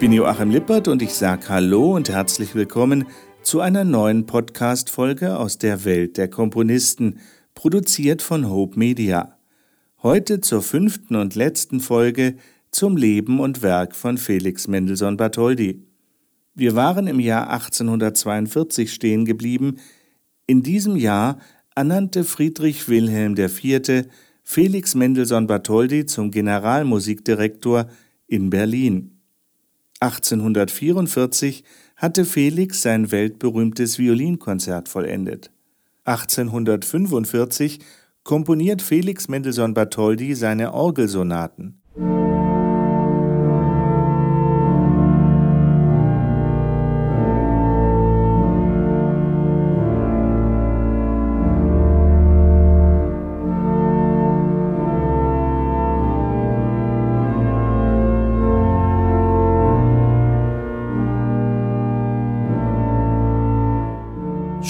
Ich 0.00 0.02
bin 0.08 0.14
Joachim 0.14 0.50
Lippert 0.50 0.88
und 0.88 1.02
ich 1.02 1.12
sage 1.12 1.50
Hallo 1.50 1.94
und 1.94 2.08
herzlich 2.08 2.54
willkommen 2.54 3.04
zu 3.42 3.60
einer 3.60 3.84
neuen 3.84 4.24
Podcast-Folge 4.24 5.36
aus 5.36 5.58
der 5.58 5.84
Welt 5.84 6.16
der 6.16 6.28
Komponisten, 6.28 7.20
produziert 7.54 8.22
von 8.22 8.48
Hope 8.48 8.78
Media. 8.78 9.36
Heute 10.02 10.40
zur 10.40 10.62
fünften 10.62 11.16
und 11.16 11.34
letzten 11.34 11.80
Folge 11.80 12.36
zum 12.70 12.96
Leben 12.96 13.40
und 13.40 13.60
Werk 13.60 13.94
von 13.94 14.16
Felix 14.16 14.68
Mendelssohn 14.68 15.18
Bartholdy. 15.18 15.84
Wir 16.54 16.74
waren 16.74 17.06
im 17.06 17.20
Jahr 17.20 17.50
1842 17.50 18.94
stehen 18.94 19.26
geblieben. 19.26 19.76
In 20.46 20.62
diesem 20.62 20.96
Jahr 20.96 21.40
ernannte 21.74 22.24
Friedrich 22.24 22.88
Wilhelm 22.88 23.36
IV. 23.36 24.06
Felix 24.44 24.94
Mendelssohn 24.94 25.46
Bartholdy 25.46 26.06
zum 26.06 26.30
Generalmusikdirektor 26.30 27.90
in 28.26 28.48
Berlin. 28.48 29.19
1844 30.00 31.62
hatte 31.96 32.24
Felix 32.24 32.80
sein 32.80 33.10
weltberühmtes 33.12 33.98
Violinkonzert 33.98 34.88
vollendet. 34.88 35.50
1845 36.04 37.80
komponiert 38.24 38.80
Felix 38.80 39.28
Mendelssohn 39.28 39.74
Bartholdy 39.74 40.34
seine 40.34 40.72
Orgelsonaten. 40.72 41.79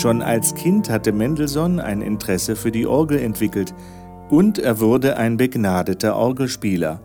Schon 0.01 0.23
als 0.23 0.55
Kind 0.55 0.89
hatte 0.89 1.13
Mendelssohn 1.13 1.79
ein 1.79 2.01
Interesse 2.01 2.57
für 2.57 2.73
die 2.73 2.87
Orgel 2.87 3.19
entwickelt 3.19 3.75
und 4.31 4.59
er 4.59 4.81
wurde 4.81 5.19
ein 5.19 5.37
begnadeter 5.37 6.17
Orgelspieler. 6.17 7.03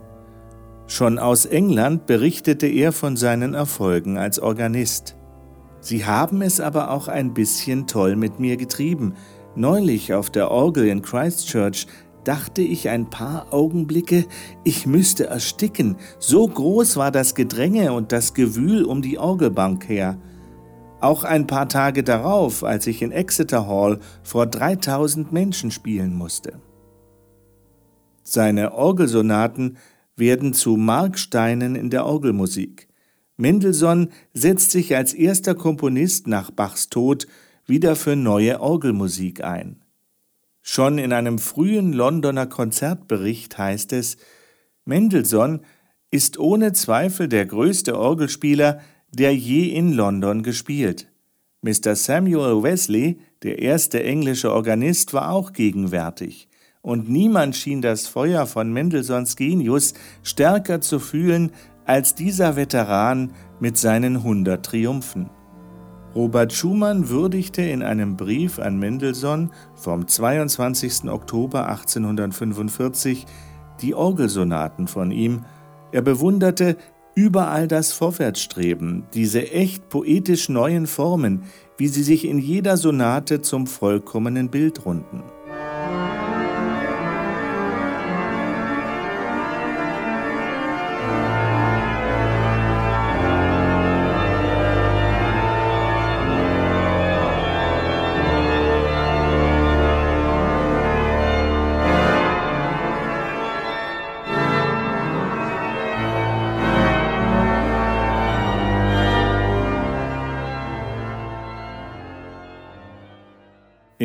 Schon 0.88 1.20
aus 1.20 1.46
England 1.46 2.06
berichtete 2.06 2.68
er 2.68 2.94
von 2.94 3.18
seinen 3.18 3.54
Erfolgen 3.54 4.18
als 4.18 4.40
Organist. 4.40 5.18
Sie 5.82 6.06
haben 6.06 6.42
es 6.42 6.62
aber 6.62 6.90
auch 6.90 7.10
ein 7.10 7.34
bisschen 7.34 7.86
toll 7.86 8.16
mit 8.16 8.40
mir 8.40 8.56
getrieben. 8.56 9.16
Neulich 9.58 10.14
auf 10.14 10.30
der 10.30 10.50
Orgel 10.50 10.88
in 10.88 11.02
Christchurch 11.02 11.88
dachte 12.24 12.62
ich 12.62 12.88
ein 12.88 13.10
paar 13.10 13.48
Augenblicke, 13.52 14.24
ich 14.64 14.88
müsste 14.88 15.28
ersticken, 15.28 15.98
so 16.18 16.48
groß 16.48 16.96
war 16.96 17.12
das 17.12 17.36
Gedränge 17.36 17.92
und 17.92 18.14
das 18.14 18.34
Gewühl 18.34 18.86
um 18.86 19.02
die 19.02 19.20
Orgelbank 19.20 19.90
her. 19.90 20.18
Auch 21.06 21.24
ein 21.24 21.46
paar 21.46 21.70
Tage 21.70 22.02
darauf, 22.02 22.64
als 22.64 22.88
ich 22.88 23.04
in 23.04 23.12
Exeter 23.12 23.68
Hall 23.68 24.00
vor 24.24 24.48
3000 24.48 25.32
Menschen 25.32 25.70
spielen 25.70 26.16
musste. 26.16 26.60
Seine 28.24 28.74
Orgelsonaten 28.74 29.78
werden 30.16 30.54
zu 30.54 30.78
Marksteinen 30.78 31.76
in 31.76 31.92
der 31.92 32.08
Orgelmusik. 32.08 32.88
Mendelssohn 33.38 34.10
setzt 34.34 34.72
sich 34.72 34.96
als 34.96 35.14
erster 35.14 35.54
Komponist 35.54 36.26
nach 36.26 36.50
Bachs 36.50 36.90
Tod 36.90 37.28
wieder 37.68 37.96
für 37.96 38.16
neue 38.16 38.60
Orgelmusik 38.60 39.44
ein. 39.44 39.84
Schon 40.64 40.98
in 40.98 41.14
einem 41.14 41.38
frühen 41.38 41.94
Londoner 41.94 42.48
Konzertbericht 42.48 43.60
heißt 43.60 43.94
es, 43.94 44.18
Mendelssohn 44.86 45.62
ist 46.10 46.40
ohne 46.40 46.74
Zweifel 46.74 47.28
der 47.28 47.46
größte 47.46 47.96
Orgelspieler, 47.96 48.82
der 49.16 49.36
je 49.36 49.70
in 49.70 49.94
London 49.94 50.44
gespielt. 50.44 51.08
Mr. 51.62 51.96
Samuel 51.96 52.62
Wesley, 52.62 53.18
der 53.44 53.60
erste 53.60 54.04
englische 54.04 54.52
Organist, 54.52 55.14
war 55.14 55.32
auch 55.32 55.54
gegenwärtig, 55.54 56.48
und 56.82 57.10
niemand 57.10 57.56
schien 57.56 57.82
das 57.82 58.08
Feuer 58.08 58.46
von 58.46 58.72
Mendelssohns 58.72 59.36
Genius 59.36 59.94
stärker 60.22 60.82
zu 60.82 61.00
fühlen 61.00 61.52
als 61.86 62.16
dieser 62.16 62.56
Veteran 62.56 63.32
mit 63.60 63.78
seinen 63.78 64.24
hundert 64.24 64.66
Triumphen. 64.66 65.30
Robert 66.14 66.54
Schumann 66.54 67.10
würdigte 67.10 67.62
in 67.62 67.84
einem 67.84 68.16
Brief 68.16 68.60
an 68.60 68.78
Mendelssohn 68.80 69.52
vom 69.76 70.08
22. 70.08 71.10
Oktober 71.10 71.68
1845 71.68 73.26
die 73.82 73.94
Orgelsonaten 73.96 74.88
von 74.88 75.12
ihm. 75.12 75.44
Er 75.92 76.02
bewunderte 76.02 76.78
Überall 77.16 77.70
das 77.70 77.94
Vorwärtsstreben, 77.94 79.06
diese 79.14 79.50
echt 79.50 79.88
poetisch 79.88 80.50
neuen 80.50 80.86
Formen, 80.86 81.44
wie 81.78 81.88
sie 81.88 82.04
sich 82.04 82.26
in 82.26 82.40
jeder 82.40 82.76
Sonate 82.76 83.42
zum 83.42 83.68
vollkommenen 83.68 84.50
Bild 84.50 84.86
runden. 84.86 85.24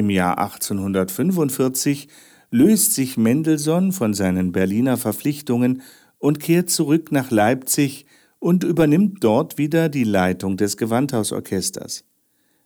Im 0.00 0.09
Jahr 0.09 0.38
1845 0.38 2.09
löst 2.50 2.94
sich 2.94 3.19
Mendelssohn 3.19 3.93
von 3.93 4.15
seinen 4.15 4.50
Berliner 4.50 4.97
Verpflichtungen 4.97 5.83
und 6.19 6.41
kehrt 6.41 6.71
zurück 6.71 7.12
nach 7.12 7.31
Leipzig 7.31 8.06
und 8.39 8.65
übernimmt 8.65 9.22
dort 9.22 9.59
wieder 9.59 9.91
die 9.91 10.05
Leitung 10.05 10.56
des 10.56 10.78
Gewandhausorchesters. 10.78 12.06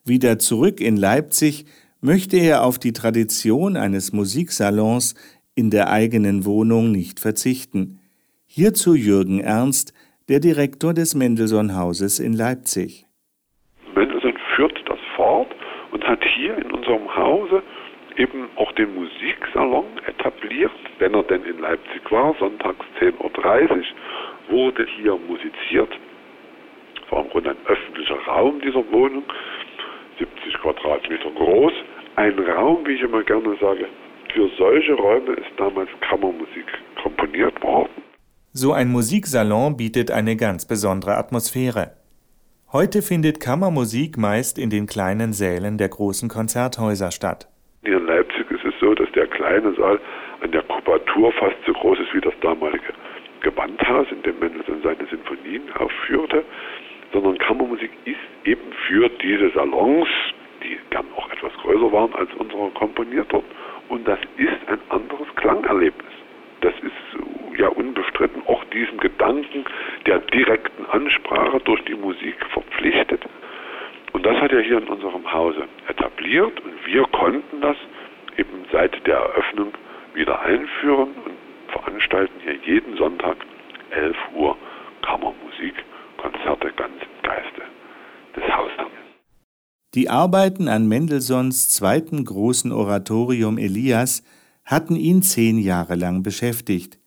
Wieder 0.04 0.38
zurück 0.38 0.80
in 0.80 0.96
Leipzig 0.96 1.64
möchte 2.00 2.36
er 2.36 2.62
auf 2.62 2.78
die 2.78 2.92
Tradition 2.92 3.76
eines 3.76 4.12
Musiksalons 4.12 5.16
in 5.56 5.70
der 5.70 5.90
eigenen 5.90 6.44
Wohnung 6.44 6.92
nicht 6.92 7.18
verzichten. 7.18 7.98
Hierzu 8.46 8.94
Jürgen 8.94 9.40
Ernst, 9.40 9.92
der 10.28 10.38
Direktor 10.38 10.94
des 10.94 11.16
Mendelssohn-Hauses 11.16 12.20
in 12.20 12.32
Leipzig. 12.32 13.06
Mendelssohn 13.96 14.38
führt 14.54 14.78
das 14.86 15.00
fort 15.16 15.48
und 15.90 16.03
hat 16.14 16.24
hier 16.36 16.56
in 16.56 16.70
unserem 16.70 17.12
Hause 17.16 17.60
eben 18.16 18.48
auch 18.54 18.70
den 18.72 18.94
Musiksalon 18.94 19.86
etabliert, 20.06 20.70
wenn 21.00 21.12
er 21.12 21.24
denn 21.24 21.42
in 21.42 21.58
Leipzig 21.58 22.02
war, 22.10 22.36
sonntags 22.38 22.86
10.30 23.00 23.18
Uhr 23.18 23.84
wurde 24.48 24.86
hier 24.96 25.16
musiziert. 25.16 25.90
Es 27.04 27.10
war 27.10 27.24
im 27.24 27.30
Grunde 27.30 27.50
ein 27.50 27.66
öffentlicher 27.66 28.18
Raum 28.28 28.60
dieser 28.60 28.84
Wohnung, 28.92 29.24
70 30.20 30.54
Quadratmeter 30.62 31.30
groß. 31.30 31.72
Ein 32.14 32.38
Raum, 32.38 32.86
wie 32.86 32.92
ich 32.92 33.02
immer 33.02 33.24
gerne 33.24 33.56
sage, 33.60 33.88
für 34.32 34.48
solche 34.56 34.94
Räume 34.94 35.32
ist 35.32 35.50
damals 35.56 35.90
Kammermusik 36.00 36.66
komponiert 37.02 37.60
worden. 37.60 37.90
So 38.52 38.72
ein 38.72 38.88
Musiksalon 38.88 39.76
bietet 39.76 40.12
eine 40.12 40.36
ganz 40.36 40.64
besondere 40.64 41.16
Atmosphäre. 41.16 42.03
Heute 42.72 43.02
findet 43.02 43.40
Kammermusik 43.40 44.16
meist 44.18 44.58
in 44.58 44.68
den 44.68 44.86
kleinen 44.86 45.32
Sälen 45.32 45.78
der 45.78 45.88
großen 45.88 46.28
Konzerthäuser 46.28 47.12
statt. 47.12 47.46
Hier 47.84 47.98
in 47.98 48.06
Leipzig 48.06 48.50
ist 48.50 48.64
es 48.64 48.74
so, 48.80 48.94
dass 48.94 49.10
der 49.12 49.26
kleine 49.28 49.72
Saal 49.74 50.00
an 50.42 50.50
der 50.50 50.62
Kubatur 50.62 51.32
fast 51.32 51.56
so 51.66 51.72
groß 51.72 51.98
ist 52.00 52.14
wie 52.14 52.20
das 52.20 52.34
damalige 52.40 52.92
Gewandhaus, 53.42 54.06
in 54.10 54.22
dem 54.22 54.38
Mendelssohn 54.40 54.82
seine 54.82 55.06
Sinfonien 55.08 55.62
aufführte, 55.78 56.44
sondern 57.12 57.38
Kammermusik 57.38 57.90
ist 58.06 58.24
eben 58.44 58.72
für 58.88 59.08
diese 59.22 59.50
Salons, 59.50 60.08
die 60.62 60.78
gern 60.90 61.06
auch 61.16 61.30
etwas 61.30 61.52
größer 61.62 61.92
waren 61.92 62.14
als 62.14 62.30
unsere 62.38 62.70
komponiert 62.70 63.32
worden. 63.32 63.46
Und 63.88 64.08
das 64.08 64.18
ist 64.36 64.68
ein 64.68 64.80
anderes 64.88 65.28
Klangerlebnis. 65.36 66.13
Das 66.64 66.72
ist 66.80 67.58
ja 67.58 67.68
unbestritten 67.68 68.40
auch 68.46 68.64
diesem 68.72 68.96
Gedanken 68.96 69.66
der 70.06 70.20
direkten 70.20 70.86
Ansprache 70.86 71.60
durch 71.60 71.84
die 71.84 71.94
Musik 71.94 72.36
verpflichtet. 72.54 73.20
Und 74.14 74.24
das 74.24 74.34
hat 74.40 74.50
er 74.50 74.62
hier 74.62 74.78
in 74.78 74.88
unserem 74.88 75.30
Hause 75.30 75.68
etabliert 75.88 76.58
und 76.60 76.72
wir 76.86 77.02
konnten 77.08 77.60
das 77.60 77.76
eben 78.38 78.64
seit 78.72 79.06
der 79.06 79.16
Eröffnung 79.16 79.74
wieder 80.14 80.40
einführen 80.40 81.10
und 81.26 81.36
veranstalten 81.70 82.40
hier 82.42 82.56
jeden 82.64 82.96
Sonntag 82.96 83.36
11 83.90 84.16
Uhr 84.34 84.56
Kammermusik, 85.02 85.74
Konzerte 86.16 86.72
ganz 86.76 86.94
im 86.94 87.28
Geiste 87.28 87.62
des 88.36 88.56
Hausherrn. 88.56 88.90
Die 89.94 90.08
Arbeiten 90.08 90.68
an 90.68 90.88
Mendelssohns 90.88 91.68
zweiten 91.68 92.24
großen 92.24 92.72
Oratorium 92.72 93.58
Elias 93.58 94.24
hatten 94.64 94.96
ihn 94.96 95.22
zehn 95.22 95.58
Jahre 95.58 95.94
lang 95.94 96.22
beschäftigt. 96.22 96.98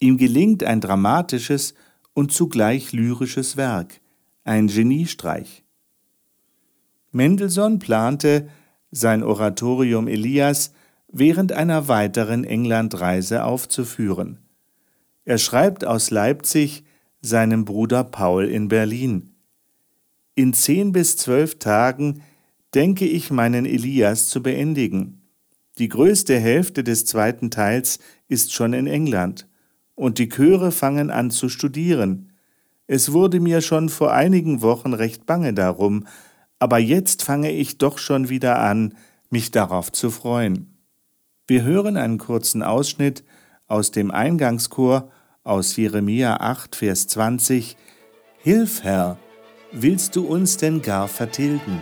Ihm 0.00 0.16
gelingt 0.16 0.64
ein 0.64 0.80
dramatisches 0.80 1.74
und 2.14 2.32
zugleich 2.32 2.92
lyrisches 2.92 3.56
Werk, 3.56 4.00
ein 4.44 4.66
Geniestreich. 4.66 5.64
Mendelssohn 7.12 7.78
plante, 7.78 8.48
sein 8.90 9.22
Oratorium 9.22 10.08
Elias 10.08 10.72
während 11.12 11.52
einer 11.52 11.88
weiteren 11.88 12.44
Englandreise 12.44 13.44
aufzuführen. 13.44 14.38
Er 15.24 15.38
schreibt 15.38 15.84
aus 15.84 16.10
Leipzig 16.10 16.84
seinem 17.20 17.64
Bruder 17.64 18.04
Paul 18.04 18.46
in 18.46 18.68
Berlin. 18.68 19.34
In 20.34 20.52
zehn 20.52 20.92
bis 20.92 21.16
zwölf 21.16 21.58
Tagen 21.58 22.22
denke 22.74 23.04
ich, 23.04 23.30
meinen 23.30 23.66
Elias 23.66 24.28
zu 24.28 24.42
beendigen. 24.42 25.19
Die 25.80 25.88
größte 25.88 26.38
Hälfte 26.38 26.84
des 26.84 27.06
zweiten 27.06 27.50
Teils 27.50 28.00
ist 28.28 28.52
schon 28.52 28.74
in 28.74 28.86
England, 28.86 29.48
und 29.94 30.18
die 30.18 30.28
Chöre 30.28 30.72
fangen 30.72 31.10
an 31.10 31.30
zu 31.30 31.48
studieren. 31.48 32.32
Es 32.86 33.12
wurde 33.12 33.40
mir 33.40 33.62
schon 33.62 33.88
vor 33.88 34.12
einigen 34.12 34.60
Wochen 34.60 34.92
recht 34.92 35.24
bange 35.24 35.54
darum, 35.54 36.06
aber 36.58 36.78
jetzt 36.78 37.22
fange 37.22 37.50
ich 37.50 37.78
doch 37.78 37.96
schon 37.96 38.28
wieder 38.28 38.58
an, 38.58 38.94
mich 39.30 39.52
darauf 39.52 39.90
zu 39.90 40.10
freuen. 40.10 40.76
Wir 41.46 41.62
hören 41.62 41.96
einen 41.96 42.18
kurzen 42.18 42.62
Ausschnitt 42.62 43.24
aus 43.66 43.90
dem 43.90 44.10
Eingangschor 44.10 45.10
aus 45.44 45.74
Jeremia 45.76 46.40
8, 46.40 46.76
Vers 46.76 47.06
20. 47.06 47.78
Hilf, 48.36 48.82
Herr, 48.82 49.16
willst 49.72 50.14
du 50.14 50.26
uns 50.26 50.58
denn 50.58 50.82
gar 50.82 51.08
vertilgen? 51.08 51.80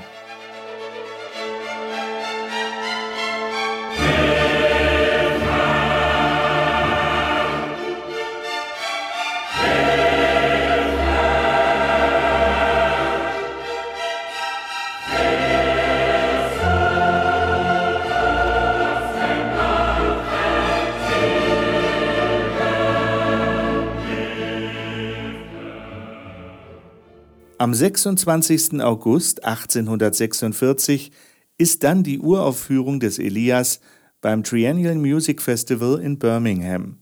Am 27.60 27.75
26. 27.75 28.81
August 28.82 29.44
1846 29.44 31.10
ist 31.58 31.82
dann 31.82 32.05
die 32.05 32.20
Uraufführung 32.20 33.00
des 33.00 33.19
Elias 33.19 33.81
beim 34.20 34.44
Triennial 34.44 34.94
Music 34.94 35.43
Festival 35.43 35.99
in 36.00 36.20
Birmingham. 36.20 36.99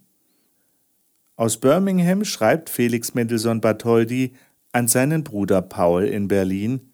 Aus 1.37 1.58
Birmingham 1.58 2.25
schreibt 2.25 2.70
Felix 2.70 3.12
Mendelssohn 3.12 3.61
Bartholdy 3.61 4.32
an 4.73 4.88
seinen 4.88 5.25
Bruder 5.25 5.61
Paul 5.61 6.05
in 6.05 6.26
Berlin 6.26 6.88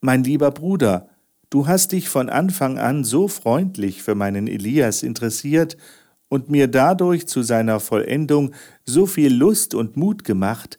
Mein 0.00 0.24
lieber 0.24 0.50
Bruder, 0.50 1.10
du 1.50 1.66
hast 1.66 1.92
dich 1.92 2.08
von 2.08 2.30
Anfang 2.30 2.78
an 2.78 3.04
so 3.04 3.28
freundlich 3.28 4.02
für 4.02 4.14
meinen 4.14 4.46
Elias 4.46 5.02
interessiert 5.02 5.76
und 6.30 6.48
mir 6.48 6.68
dadurch 6.68 7.28
zu 7.28 7.42
seiner 7.42 7.78
Vollendung 7.78 8.54
so 8.86 9.04
viel 9.04 9.34
Lust 9.34 9.74
und 9.74 9.98
Mut 9.98 10.24
gemacht, 10.24 10.78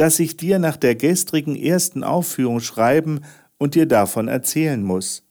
dass 0.00 0.18
ich 0.18 0.38
dir 0.38 0.58
nach 0.58 0.78
der 0.78 0.94
gestrigen 0.94 1.54
ersten 1.54 2.04
Aufführung 2.04 2.60
schreiben 2.60 3.20
und 3.58 3.74
dir 3.74 3.84
davon 3.84 4.28
erzählen 4.28 4.82
muss. 4.82 5.28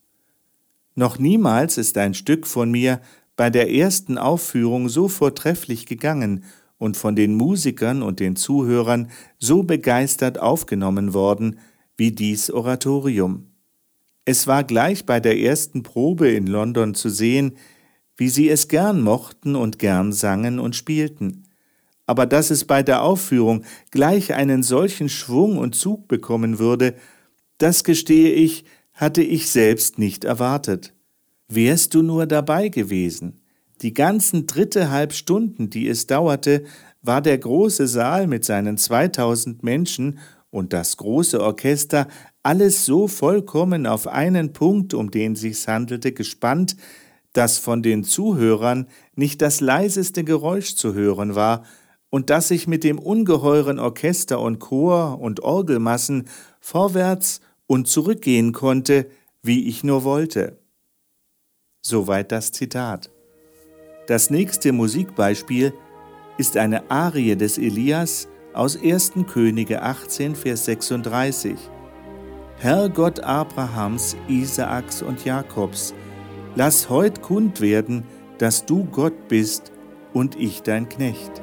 Noch 0.94 1.18
niemals 1.18 1.80
ist 1.80 1.98
ein 1.98 2.13
Stück 2.13 2.45
von 2.45 2.69
mir 2.69 3.01
bei 3.36 3.50
der 3.50 3.71
ersten 3.71 4.19
Aufführung 4.19 4.88
so 4.88 5.07
vortrefflich 5.07 5.88
gegangen 5.88 6.44
und 6.77 6.98
von 6.98 7.16
den 7.16 7.33
Musikern 7.33 8.04
und 8.04 8.19
den 8.19 8.36
Zuhörern 8.36 9.10
so 9.39 9.63
begeistert 9.63 10.39
aufgenommen 10.39 11.16
worden 11.16 11.57
wie 11.98 12.12
dies 12.12 12.51
Oratorium. 12.51 13.48
Es 14.24 14.45
war 14.45 14.63
gleich 14.63 15.04
bei 15.04 15.19
der 15.19 15.39
ersten 15.39 15.81
Probe 15.81 16.30
in 16.30 16.45
London 16.45 16.94
zu 16.94 17.10
sehen, 17.10 17.54
wie 18.18 18.30
sie 18.30 18.50
es 18.50 18.68
gern 18.68 19.01
mochten 19.01 19.56
und 19.56 19.80
gern 19.80 20.13
sangen 20.13 20.60
und 20.60 20.75
spielten 20.75 21.49
aber 22.10 22.26
dass 22.26 22.50
es 22.50 22.66
bei 22.66 22.82
der 22.82 23.04
Aufführung 23.04 23.64
gleich 23.92 24.34
einen 24.34 24.64
solchen 24.64 25.10
Schwung 25.10 25.60
und 25.60 25.76
Zug 25.76 26.08
bekommen 26.08 26.58
würde, 26.58 26.96
das 27.60 27.84
gestehe 27.84 28.32
ich, 28.32 28.66
hatte 28.96 29.22
ich 29.22 29.52
selbst 29.52 30.00
nicht 30.00 30.24
erwartet. 30.24 30.96
Wärst 31.50 31.94
du 31.94 32.02
nur 32.02 32.26
dabei 32.26 32.70
gewesen. 32.70 33.42
Die 33.84 33.94
ganzen 33.94 34.48
dritte 34.48 34.90
halb 34.90 35.14
Stunden, 35.14 35.70
die 35.70 35.88
es 35.88 36.08
dauerte, 36.08 36.64
war 37.04 37.22
der 37.22 37.38
große 37.38 37.88
Saal 37.88 38.26
mit 38.26 38.44
seinen 38.44 38.80
2000 38.80 39.62
Menschen 39.62 40.18
und 40.50 40.74
das 40.74 40.98
große 40.98 41.40
Orchester 41.40 42.08
alles 42.42 42.86
so 42.86 43.08
vollkommen 43.08 43.86
auf 43.86 44.08
einen 44.08 44.52
Punkt, 44.52 44.96
um 44.96 45.12
den 45.12 45.36
sich's 45.36 45.68
handelte, 45.68 46.12
gespannt, 46.12 46.76
dass 47.34 47.60
von 47.60 47.84
den 47.84 48.04
Zuhörern 48.04 48.88
nicht 49.14 49.44
das 49.44 49.62
leiseste 49.62 50.24
Geräusch 50.24 50.74
zu 50.74 50.96
hören 50.96 51.36
war, 51.36 51.66
und 52.10 52.30
dass 52.30 52.52
ich 52.52 52.68
mit 52.68 52.84
dem 52.84 53.00
ungeheuren 53.00 53.80
Orchester 53.80 54.40
und 54.40 54.60
Chor 54.60 55.20
und 55.20 55.42
Orgelmassen 55.42 56.28
vorwärts 56.60 57.42
und 57.68 57.88
zurückgehen 57.88 58.52
konnte, 58.52 59.10
wie 59.42 59.68
ich 59.68 59.84
nur 59.84 60.04
wollte. 60.04 60.58
Soweit 61.82 62.32
das 62.32 62.52
Zitat. 62.52 63.10
Das 64.08 64.30
nächste 64.30 64.74
Musikbeispiel 64.74 65.74
ist 66.38 66.58
eine 66.58 66.90
Arie 66.90 67.36
des 67.36 67.58
Elias 67.58 68.28
aus 68.54 68.76
1. 68.82 69.14
Könige 69.28 69.82
18, 69.84 70.36
Vers 70.36 70.66
36. 70.66 71.56
Herr 72.58 72.90
Gott 72.90 73.22
Abrahams, 73.22 74.18
Isaaks 74.28 75.02
und 75.02 75.24
Jakobs, 75.24 75.94
lass 76.56 76.90
heut 76.90 77.22
kund 77.22 77.62
werden, 77.62 78.04
dass 78.38 78.66
du 78.66 78.83
Gott 78.86 79.28
bist 79.28 79.72
und 80.14 80.36
ich 80.36 80.62
dein 80.64 80.90
Knecht. 80.90 81.42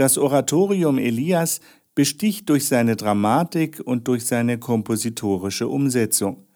Das 0.00 0.16
Oratorium 0.16 0.96
Elias 0.96 1.60
besticht 1.94 2.48
durch 2.48 2.66
seine 2.66 2.96
Dramatik 2.96 3.82
und 3.84 4.08
durch 4.08 4.24
seine 4.24 4.56
kompositorische 4.56 5.68
Umsetzung. 5.68 6.46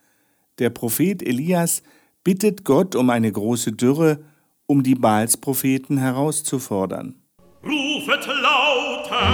Der 0.59 0.71
Prophet 0.71 1.23
Elias 1.23 1.83
bittet 2.25 2.65
Gott 2.65 2.95
um 2.95 3.11
eine 3.11 3.31
große 3.31 3.73
Dürre, 3.73 4.25
um 4.65 4.83
die 4.83 4.95
Baalspropheten 4.95 5.99
herauszufordern. 5.99 7.17
Rufet 7.63 8.27
lauter, 8.27 9.29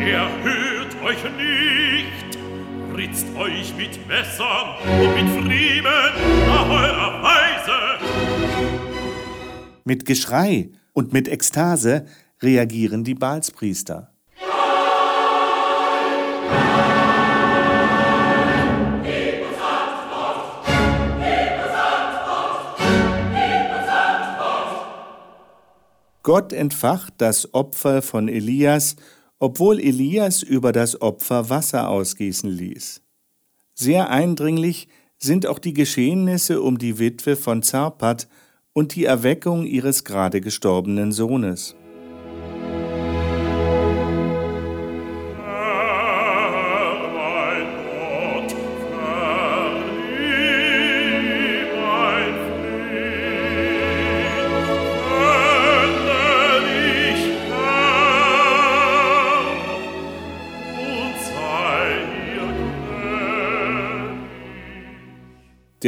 er 0.00 0.28
hört 0.42 1.00
euch 1.04 1.22
nicht, 1.36 2.38
ritzt 2.96 3.26
euch 3.36 3.72
mit 3.76 4.04
Messern 4.08 4.74
und 5.00 5.14
mit 5.14 5.30
Friemen 5.46 6.12
nach 6.48 6.68
eurer 6.68 7.22
Weise. 7.22 8.04
Mit 9.84 10.06
Geschrei 10.06 10.70
und 10.92 11.12
mit 11.12 11.28
Ekstase 11.28 12.04
reagieren 12.42 13.04
die 13.04 13.14
Baalspriester. 13.14 14.12
Gott 26.28 26.52
entfacht 26.52 27.14
das 27.16 27.54
Opfer 27.54 28.02
von 28.02 28.28
Elias, 28.28 28.96
obwohl 29.38 29.80
Elias 29.80 30.42
über 30.42 30.72
das 30.72 31.00
Opfer 31.00 31.48
Wasser 31.48 31.88
ausgießen 31.88 32.50
ließ. 32.50 33.00
Sehr 33.72 34.10
eindringlich 34.10 34.88
sind 35.16 35.46
auch 35.46 35.58
die 35.58 35.72
Geschehnisse 35.72 36.60
um 36.60 36.76
die 36.76 36.98
Witwe 36.98 37.34
von 37.34 37.62
Zarpat 37.62 38.28
und 38.74 38.94
die 38.94 39.06
Erweckung 39.06 39.64
ihres 39.64 40.04
gerade 40.04 40.42
gestorbenen 40.42 41.12
Sohnes. 41.12 41.74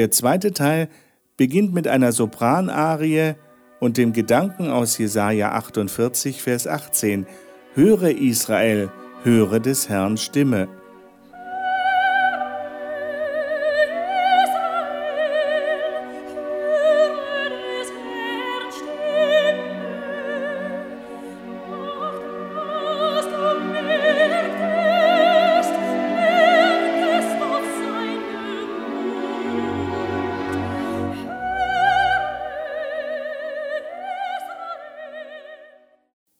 Der 0.00 0.10
zweite 0.10 0.52
Teil 0.52 0.88
beginnt 1.36 1.74
mit 1.74 1.86
einer 1.86 2.12
Sopranarie 2.12 3.34
und 3.80 3.98
dem 3.98 4.14
Gedanken 4.14 4.70
aus 4.70 4.96
Jesaja 4.96 5.52
48, 5.52 6.40
Vers 6.40 6.66
18: 6.66 7.26
Höre 7.74 8.08
Israel, 8.08 8.90
höre 9.24 9.60
des 9.60 9.90
Herrn 9.90 10.16
Stimme. 10.16 10.68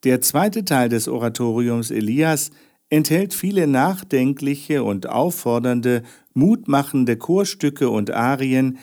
Der 0.05 0.21
zweite 0.21 0.65
Teil 0.65 0.89
des 0.89 1.09
Oratoriums 1.09 1.91
Elias 1.91 2.51
enthält 2.89 3.35
viele 3.35 3.67
nachdenkliche 3.67 4.83
und 4.83 5.09
auffordernde, 5.09 6.03
mutmachende 6.33 7.17
Chorstücke 7.17 7.91
und 7.91 8.11
Arien, 8.11 8.79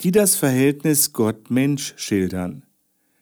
die 0.00 0.12
das 0.12 0.36
Verhältnis 0.36 1.12
Gott-Mensch 1.12 1.94
schildern. 1.96 2.64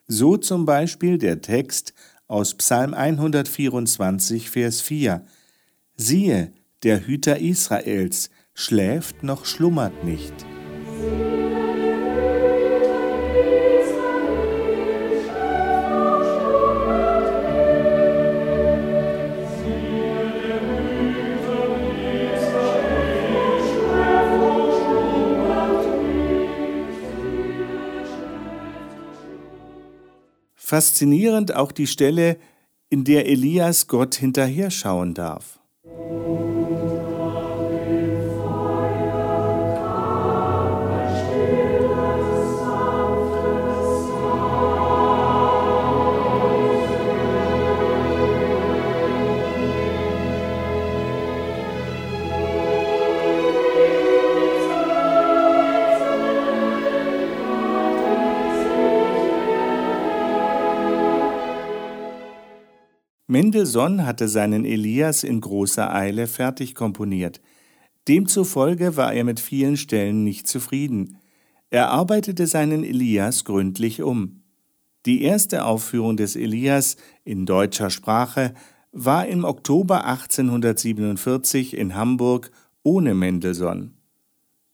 So 0.08 0.36
zum 0.36 0.66
Beispiel 0.66 1.18
der 1.18 1.40
Text 1.40 1.94
aus 2.28 2.54
Psalm 2.54 2.94
124, 2.94 4.50
Vers 4.50 4.80
4. 4.80 5.24
Siehe, 5.96 6.52
der 6.82 7.06
Hüter 7.06 7.38
Israels 7.38 8.30
schläft 8.54 9.22
noch 9.22 9.46
schlummert 9.46 10.04
nicht. 10.04 10.34
Faszinierend 30.76 31.56
auch 31.56 31.72
die 31.72 31.86
Stelle, 31.86 32.36
in 32.90 33.04
der 33.04 33.26
Elias 33.26 33.86
Gott 33.86 34.14
hinterher 34.14 34.70
schauen 34.70 35.14
darf. 35.14 35.58
Mendelssohn 63.36 64.06
hatte 64.06 64.28
seinen 64.28 64.64
Elias 64.64 65.22
in 65.22 65.42
großer 65.42 65.94
Eile 65.94 66.26
fertig 66.26 66.74
komponiert. 66.74 67.42
Demzufolge 68.08 68.96
war 68.96 69.12
er 69.12 69.24
mit 69.24 69.40
vielen 69.40 69.76
Stellen 69.76 70.24
nicht 70.24 70.48
zufrieden. 70.48 71.18
Er 71.68 71.90
arbeitete 71.90 72.46
seinen 72.46 72.82
Elias 72.82 73.44
gründlich 73.44 74.00
um. 74.00 74.40
Die 75.04 75.20
erste 75.20 75.66
Aufführung 75.66 76.16
des 76.16 76.34
Elias 76.34 76.96
in 77.24 77.44
deutscher 77.44 77.90
Sprache 77.90 78.54
war 78.92 79.26
im 79.26 79.44
Oktober 79.44 80.06
1847 80.06 81.76
in 81.76 81.94
Hamburg 81.94 82.50
ohne 82.82 83.14
Mendelssohn. 83.14 83.98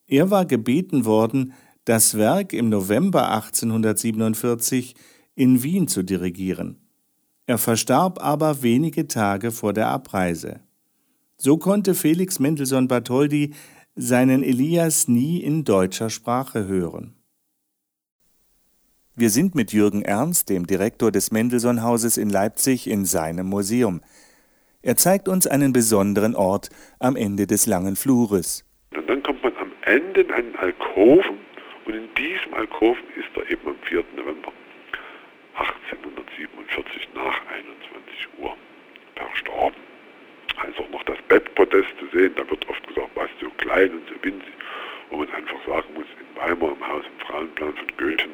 Er 0.06 0.30
war 0.30 0.46
gebeten 0.46 1.04
worden, 1.04 1.52
das 1.84 2.16
Werk 2.16 2.52
im 2.52 2.68
November 2.68 3.28
1847 3.32 4.94
in 5.34 5.64
Wien 5.64 5.88
zu 5.88 6.04
dirigieren. 6.04 6.81
Er 7.52 7.58
verstarb 7.58 8.18
aber 8.22 8.62
wenige 8.62 9.08
Tage 9.08 9.50
vor 9.50 9.74
der 9.74 9.88
Abreise. 9.88 10.60
So 11.36 11.58
konnte 11.58 11.94
Felix 11.94 12.38
Mendelssohn 12.38 12.88
Bartholdy 12.88 13.52
seinen 13.94 14.42
Elias 14.42 15.06
nie 15.06 15.42
in 15.42 15.62
deutscher 15.62 16.08
Sprache 16.08 16.66
hören. 16.66 17.14
Wir 19.14 19.28
sind 19.28 19.54
mit 19.54 19.74
Jürgen 19.74 20.00
Ernst, 20.00 20.48
dem 20.48 20.66
Direktor 20.66 21.12
des 21.12 21.30
Mendelssohn-Hauses 21.30 22.16
in 22.16 22.30
Leipzig, 22.30 22.88
in 22.88 23.04
seinem 23.04 23.48
Museum. 23.48 24.00
Er 24.80 24.96
zeigt 24.96 25.28
uns 25.28 25.46
einen 25.46 25.74
besonderen 25.74 26.34
Ort 26.34 26.70
am 27.00 27.16
Ende 27.16 27.46
des 27.46 27.66
langen 27.66 27.96
Flures. 27.96 28.64
Und 28.96 29.06
dann 29.10 29.22
kommt 29.22 29.42
man 29.42 29.54
am 29.58 29.72
Ende 29.82 30.22
in 30.22 30.30
einen 30.32 30.56
Alkoven 30.56 31.36
und 31.84 31.92
in 31.92 32.08
diesem 32.14 32.54
Alkoven 32.54 33.04
ist 33.14 33.28
er 33.36 33.50
eben 33.50 33.68
am 33.68 33.76
4. 33.90 34.02
November 34.16 34.52
1847 35.68 37.08
nach 37.14 37.40
21 37.46 38.28
Uhr 38.38 38.56
verstorben. 39.14 39.80
Also 40.56 40.86
noch 40.90 41.02
das 41.04 41.18
Bettpodest 41.28 41.88
zu 41.98 42.06
sehen, 42.16 42.34
da 42.36 42.48
wird 42.48 42.68
oft 42.68 42.86
gesagt, 42.86 43.10
was 43.14 43.30
so 43.40 43.50
klein 43.58 43.90
und 43.90 44.08
so 44.08 44.14
winzig, 44.22 44.52
wo 45.10 45.18
man 45.18 45.32
einfach 45.32 45.58
sagen 45.66 45.94
muss, 45.94 46.06
in 46.20 46.40
Weimar 46.40 46.72
im 46.72 46.88
Haus 46.88 47.04
im 47.06 47.26
Frauenplan 47.26 47.74
von 47.74 47.86
Goethen 47.96 48.32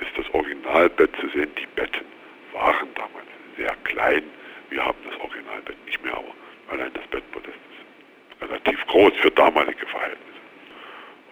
ist 0.00 0.10
das 0.16 0.34
Originalbett 0.34 1.10
zu 1.20 1.28
sehen. 1.28 1.50
Die 1.58 1.66
Betten 1.74 2.06
waren 2.52 2.88
damals 2.94 3.26
sehr 3.56 3.74
klein. 3.84 4.24
Wir 4.70 4.84
haben 4.84 4.98
das 5.08 5.18
Originalbett 5.20 5.76
nicht 5.86 6.02
mehr, 6.04 6.16
aber 6.16 6.34
allein 6.68 6.92
das 6.94 7.06
Bettpodest 7.08 7.58
ist 7.70 8.42
relativ 8.42 8.86
groß 8.86 9.12
für 9.20 9.30
damalige 9.30 9.86
Verhältnisse. 9.86 10.40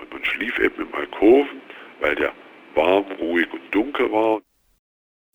Und 0.00 0.12
man 0.12 0.24
schlief 0.24 0.58
eben 0.58 0.82
im 0.82 0.94
Alkoven, 0.94 1.60
weil 2.00 2.14
der 2.14 2.32
warm, 2.74 3.04
ruhig 3.18 3.52
und 3.52 3.74
dunkel 3.74 4.10
war. 4.12 4.40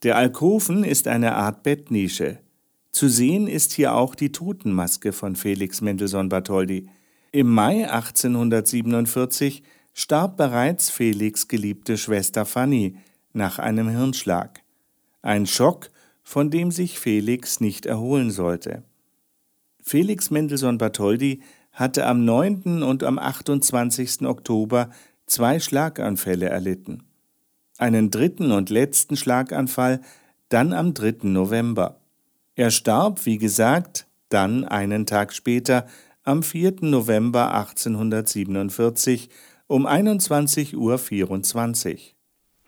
Der 0.04 0.16
Alkoven 0.16 0.84
ist 0.84 1.08
eine 1.08 1.36
Art 1.36 1.63
Bettnische. 1.63 2.38
Zu 2.92 3.10
sehen 3.10 3.48
ist 3.48 3.74
hier 3.74 3.96
auch 3.96 4.13
die 4.13 4.32
Totenmaske 4.32 5.12
von 5.12 5.36
Felix 5.36 5.82
Mendelssohn 5.82 6.30
Bartholdy. 6.30 6.88
Im 7.32 7.48
Mai 7.48 7.89
1847 7.89 9.63
starb 9.94 10.38
bereits 10.38 10.92
Felix 10.92 11.48
geliebte 11.48 11.98
Schwester 11.98 12.46
Fanny 12.46 12.98
nach 13.34 13.58
einem 13.58 13.89
Hirnschlag. 13.89 14.62
Ein 15.24 15.48
Schock, 15.48 15.89
von 16.22 16.51
dem 16.51 16.70
sich 16.70 17.00
Felix 17.00 17.60
nicht 17.60 17.88
erholen 17.88 18.30
sollte. 18.30 18.84
Felix 19.82 20.30
Mendelssohn 20.30 20.77
Bartholdy 20.77 21.42
hatte 21.72 22.06
am 22.06 22.24
9. 22.24 22.84
und 22.84 23.04
am 23.04 23.18
28. 23.18 24.27
Oktober 24.27 24.92
zwei 25.25 25.60
Schlaganfälle 25.60 26.50
erlitten 26.50 27.07
einen 27.77 28.12
dritten 28.12 28.51
und 28.51 28.69
letzten 28.69 29.15
Schlaganfall 29.15 30.01
dann 30.50 30.74
am 30.74 30.93
3. 30.93 31.15
November. 31.24 32.00
Er 32.55 32.72
starb, 32.72 33.25
wie 33.25 33.38
gesagt, 33.38 34.07
dann 34.29 34.65
einen 34.65 35.05
Tag 35.05 35.34
später, 35.34 35.88
am 36.24 36.43
4. 36.43 36.75
November 36.81 37.53
1847 37.53 39.29
um 39.67 39.86
21.24 39.86 40.75
Uhr. 40.75 42.00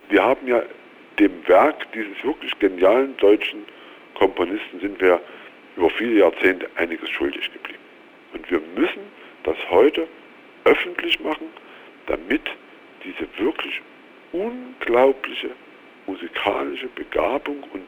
Wir 0.10 0.24
haben 0.24 0.48
ja 0.48 0.62
dem 1.20 1.48
Werk 1.48 1.92
dieses 1.94 2.24
wirklich 2.24 2.58
genialen 2.60 3.18
deutschen 3.18 3.66
Komponisten 4.20 4.80
sind 4.82 5.00
wir 5.02 5.22
über 5.78 5.90
viele 5.92 6.20
Jahrzehnte 6.20 6.68
einiges 6.76 7.10
schuldig 7.10 7.50
geblieben. 7.54 7.80
Und 8.34 8.52
wir 8.52 8.62
müssen 8.76 9.02
das 9.44 9.56
heute 9.70 10.08
öffentlich 10.66 11.20
machen, 11.22 11.48
damit 12.08 12.42
diese 13.04 13.28
wirklich 13.38 13.82
unglaubliche 14.32 15.52
musikalische 16.08 16.88
Begabung 16.90 17.64
und 17.74 17.84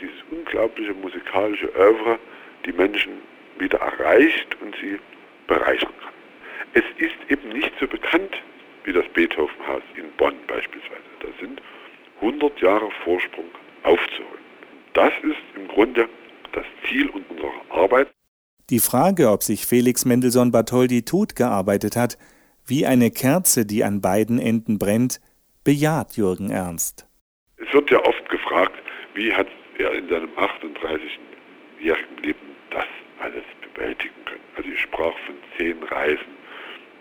dieses 0.00 0.16
unglaubliche 0.30 0.94
musikalische 0.94 1.70
Oeuvre 1.76 2.18
die 2.64 2.72
Menschen 2.72 3.12
wieder 3.58 3.78
erreicht 3.78 4.56
und 4.60 4.74
sie 4.80 4.98
bereichern 5.46 5.92
kann. 6.00 6.12
Es 6.74 6.84
ist 6.98 7.16
eben 7.30 7.48
nicht 7.50 7.72
so 7.80 7.86
bekannt 7.86 8.34
wie 8.84 8.92
das 8.92 9.04
Beethovenhaus 9.14 9.82
in 9.96 10.04
Bonn 10.16 10.34
beispielsweise. 10.46 11.02
Da 11.20 11.28
sind 11.40 11.60
100 12.20 12.60
Jahre 12.60 12.90
Vorsprung 13.04 13.46
aufzuholen. 13.82 14.44
Das 14.94 15.12
ist 15.22 15.36
im 15.56 15.68
Grunde 15.68 16.08
das 16.52 16.64
Ziel 16.86 17.08
unserer 17.10 17.52
Arbeit. 17.70 18.08
Die 18.70 18.80
Frage, 18.80 19.30
ob 19.30 19.42
sich 19.42 19.66
Felix 19.66 20.04
Mendelssohn 20.04 20.50
Bartholdy 20.50 21.04
tot 21.04 21.36
gearbeitet 21.36 21.96
hat, 21.96 22.18
wie 22.64 22.84
eine 22.84 23.10
Kerze, 23.10 23.64
die 23.64 23.84
an 23.84 24.00
beiden 24.00 24.38
Enden 24.38 24.78
brennt, 24.78 25.20
bejaht 25.66 26.16
Jürgen 26.16 26.50
Ernst. 26.50 27.08
Es 27.56 27.72
wird 27.74 27.90
ja 27.90 27.98
oft 28.04 28.28
gefragt, 28.30 28.80
wie 29.14 29.34
hat 29.34 29.48
er 29.78 29.92
in 29.94 30.08
seinem 30.08 30.30
38-jährigen 30.36 32.16
Leben 32.22 32.56
das 32.70 32.84
alles 33.18 33.42
bewältigen 33.60 34.14
können. 34.26 34.44
Also 34.56 34.70
ich 34.70 34.80
sprach 34.80 35.14
von 35.26 35.34
zehn 35.58 35.82
Reisen 35.82 36.36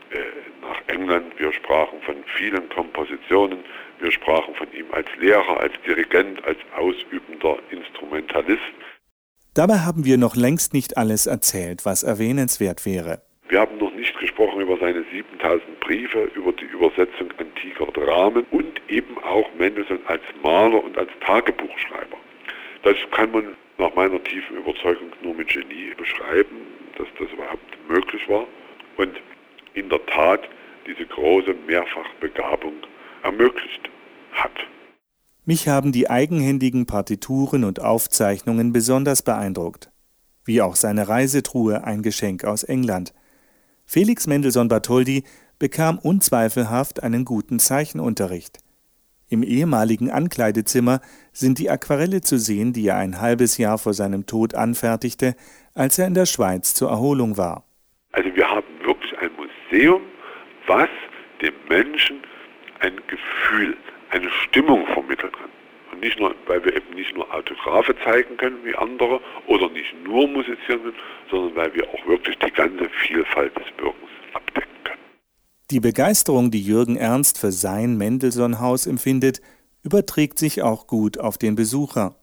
äh, 0.10 0.18
nach 0.62 0.82
England, 0.88 1.38
wir 1.38 1.54
sprachen 1.54 2.02
von 2.02 2.16
vielen 2.36 2.68
Kompositionen. 2.70 3.60
Wir 4.00 4.12
sprachen 4.12 4.56
von 4.56 4.72
ihm 4.74 4.88
als 4.92 5.08
Lehrer, 5.20 5.60
als 5.60 5.74
Dirigent, 5.86 6.44
als 6.44 6.58
ausübender 6.76 7.60
Instrumentalist. 7.70 8.62
Dabei 9.54 9.80
haben 9.80 10.06
wir 10.06 10.18
noch 10.18 10.36
längst 10.36 10.74
nicht 10.74 10.98
alles 10.98 11.28
erzählt, 11.28 11.86
was 11.86 12.02
erwähnenswert 12.02 12.84
wäre. 12.88 13.22
Wir 13.48 13.60
haben 13.60 13.78
noch 13.78 13.94
nicht 13.94 14.18
gesprochen 14.20 14.62
über 14.62 14.78
seine 14.78 15.04
7000 15.12 15.80
Briefe, 15.80 16.32
über 16.34 16.52
die 16.54 16.66
Übersetzung 16.66 17.32
antiker 17.38 17.86
Dramen 17.92 18.44
und 18.50 18.82
eben 18.90 19.18
auch 19.20 19.48
Mendelssohn 19.60 20.00
als 20.08 20.24
Maler 20.42 20.84
und 20.84 20.98
als 20.98 21.12
Tagebuchschreiber. 21.24 22.18
Das 22.82 22.96
kann 23.12 23.32
man 23.32 23.56
nach 23.78 23.94
meiner 23.94 24.24
tiefen 24.24 24.58
Überzeugung 24.58 25.10
nur 25.22 25.36
mit 25.36 25.50
Genie 25.50 25.94
beschreiben, 25.96 26.56
dass 26.98 27.08
das 27.20 27.32
überhaupt 27.32 27.78
möglich 27.88 28.28
war 28.28 28.48
und 28.98 29.16
in 29.76 29.90
der 29.90 30.04
Tat 30.08 30.50
diese 30.88 31.06
große 31.06 31.54
Mehrfachbegabung 31.68 32.74
ermöglicht 33.22 33.90
hat. 34.32 34.54
Mich 35.46 35.68
haben 35.68 35.92
die 35.92 36.10
eigenhändigen 36.10 36.88
Partituren 36.88 37.64
und 37.64 37.80
Aufzeichnungen 37.80 38.74
besonders 38.74 39.22
beeindruckt, 39.22 39.92
wie 40.46 40.64
auch 40.64 40.76
seine 40.76 41.08
Reisetruhe 41.08 41.84
ein 41.84 42.02
Geschenk 42.02 42.44
aus 42.44 42.64
England– 42.64 43.14
Felix 43.86 44.28
Mendelssohn 44.28 44.68
Bartholdy 44.68 45.24
bekam 45.60 46.00
unzweifelhaft 46.00 47.04
einen 47.04 47.24
guten 47.24 47.60
Zeichenunterricht. 47.60 48.60
Im 49.28 49.42
ehemaligen 49.42 50.12
Ankleidezimmer 50.12 51.02
sind 51.32 51.58
die 51.58 51.70
Aquarelle 51.70 52.22
zu 52.22 52.38
sehen, 52.38 52.74
die 52.74 52.88
er 52.88 52.98
ein 52.98 53.22
halbes 53.22 53.58
Jahr 53.58 53.78
vor 53.78 53.94
seinem 53.94 54.26
Tod 54.26 54.54
anfertigte, 54.54 55.36
als 55.74 55.98
er 55.98 56.08
in 56.08 56.14
der 56.14 56.26
Schweiz 56.26 56.74
zur 56.74 56.90
Erholung 56.90 57.38
war. 57.38 57.64
Also 58.12 58.34
wir 58.36 58.48
haben 58.48 58.68
wirklich 58.84 59.18
ein 59.20 59.32
Museum, 59.36 60.02
was 60.68 60.90
dem 61.42 61.54
Menschen 61.70 62.22
ein 62.82 62.96
Gefühl, 63.08 63.76
eine 64.12 64.30
Stimmung 64.30 64.86
vermitteln 64.94 65.32
kann. 65.32 65.55
Und 65.96 66.02
nicht 66.02 66.20
nur, 66.20 66.36
weil 66.46 66.64
wir 66.66 66.76
eben 66.76 66.94
nicht 66.94 67.16
nur 67.16 67.34
Autographe 67.34 67.96
zeigen 68.04 68.36
können 68.36 68.58
wie 68.66 68.76
andere 68.76 69.22
oder 69.48 69.70
nicht 69.70 69.94
nur 70.04 70.28
musizieren 70.28 70.82
können, 70.84 70.94
sondern 71.32 71.56
weil 71.56 71.74
wir 71.74 71.88
auch 71.88 72.06
wirklich 72.06 72.38
die 72.40 72.52
ganze 72.52 72.90
Vielfalt 73.08 73.56
des 73.56 73.66
Wirkens 73.78 74.10
abdecken 74.34 74.76
können. 74.84 75.00
Die 75.72 75.80
Begeisterung, 75.80 76.52
die 76.52 76.62
Jürgen 76.62 76.98
Ernst 76.98 77.40
für 77.40 77.54
sein 77.54 77.98
Mendelssohn-Haus 77.98 78.88
empfindet, 78.88 79.42
überträgt 79.84 80.38
sich 80.38 80.64
auch 80.64 80.86
gut 80.86 81.18
auf 81.18 81.38
den 81.38 81.56
Besucher. 81.56 82.16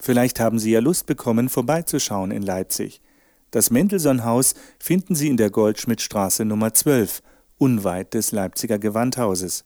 Vielleicht 0.00 0.40
haben 0.40 0.58
Sie 0.58 0.72
ja 0.72 0.80
Lust 0.80 1.06
bekommen, 1.06 1.48
vorbeizuschauen 1.48 2.32
in 2.32 2.42
Leipzig. 2.42 3.00
Das 3.52 3.70
Mendelssohn-Haus 3.70 4.54
finden 4.80 5.14
Sie 5.14 5.28
in 5.28 5.36
der 5.36 5.50
Goldschmidtstraße 5.50 6.44
Nummer 6.44 6.74
12, 6.74 7.22
unweit 7.56 8.14
des 8.14 8.32
Leipziger 8.32 8.80
Gewandhauses. 8.80 9.64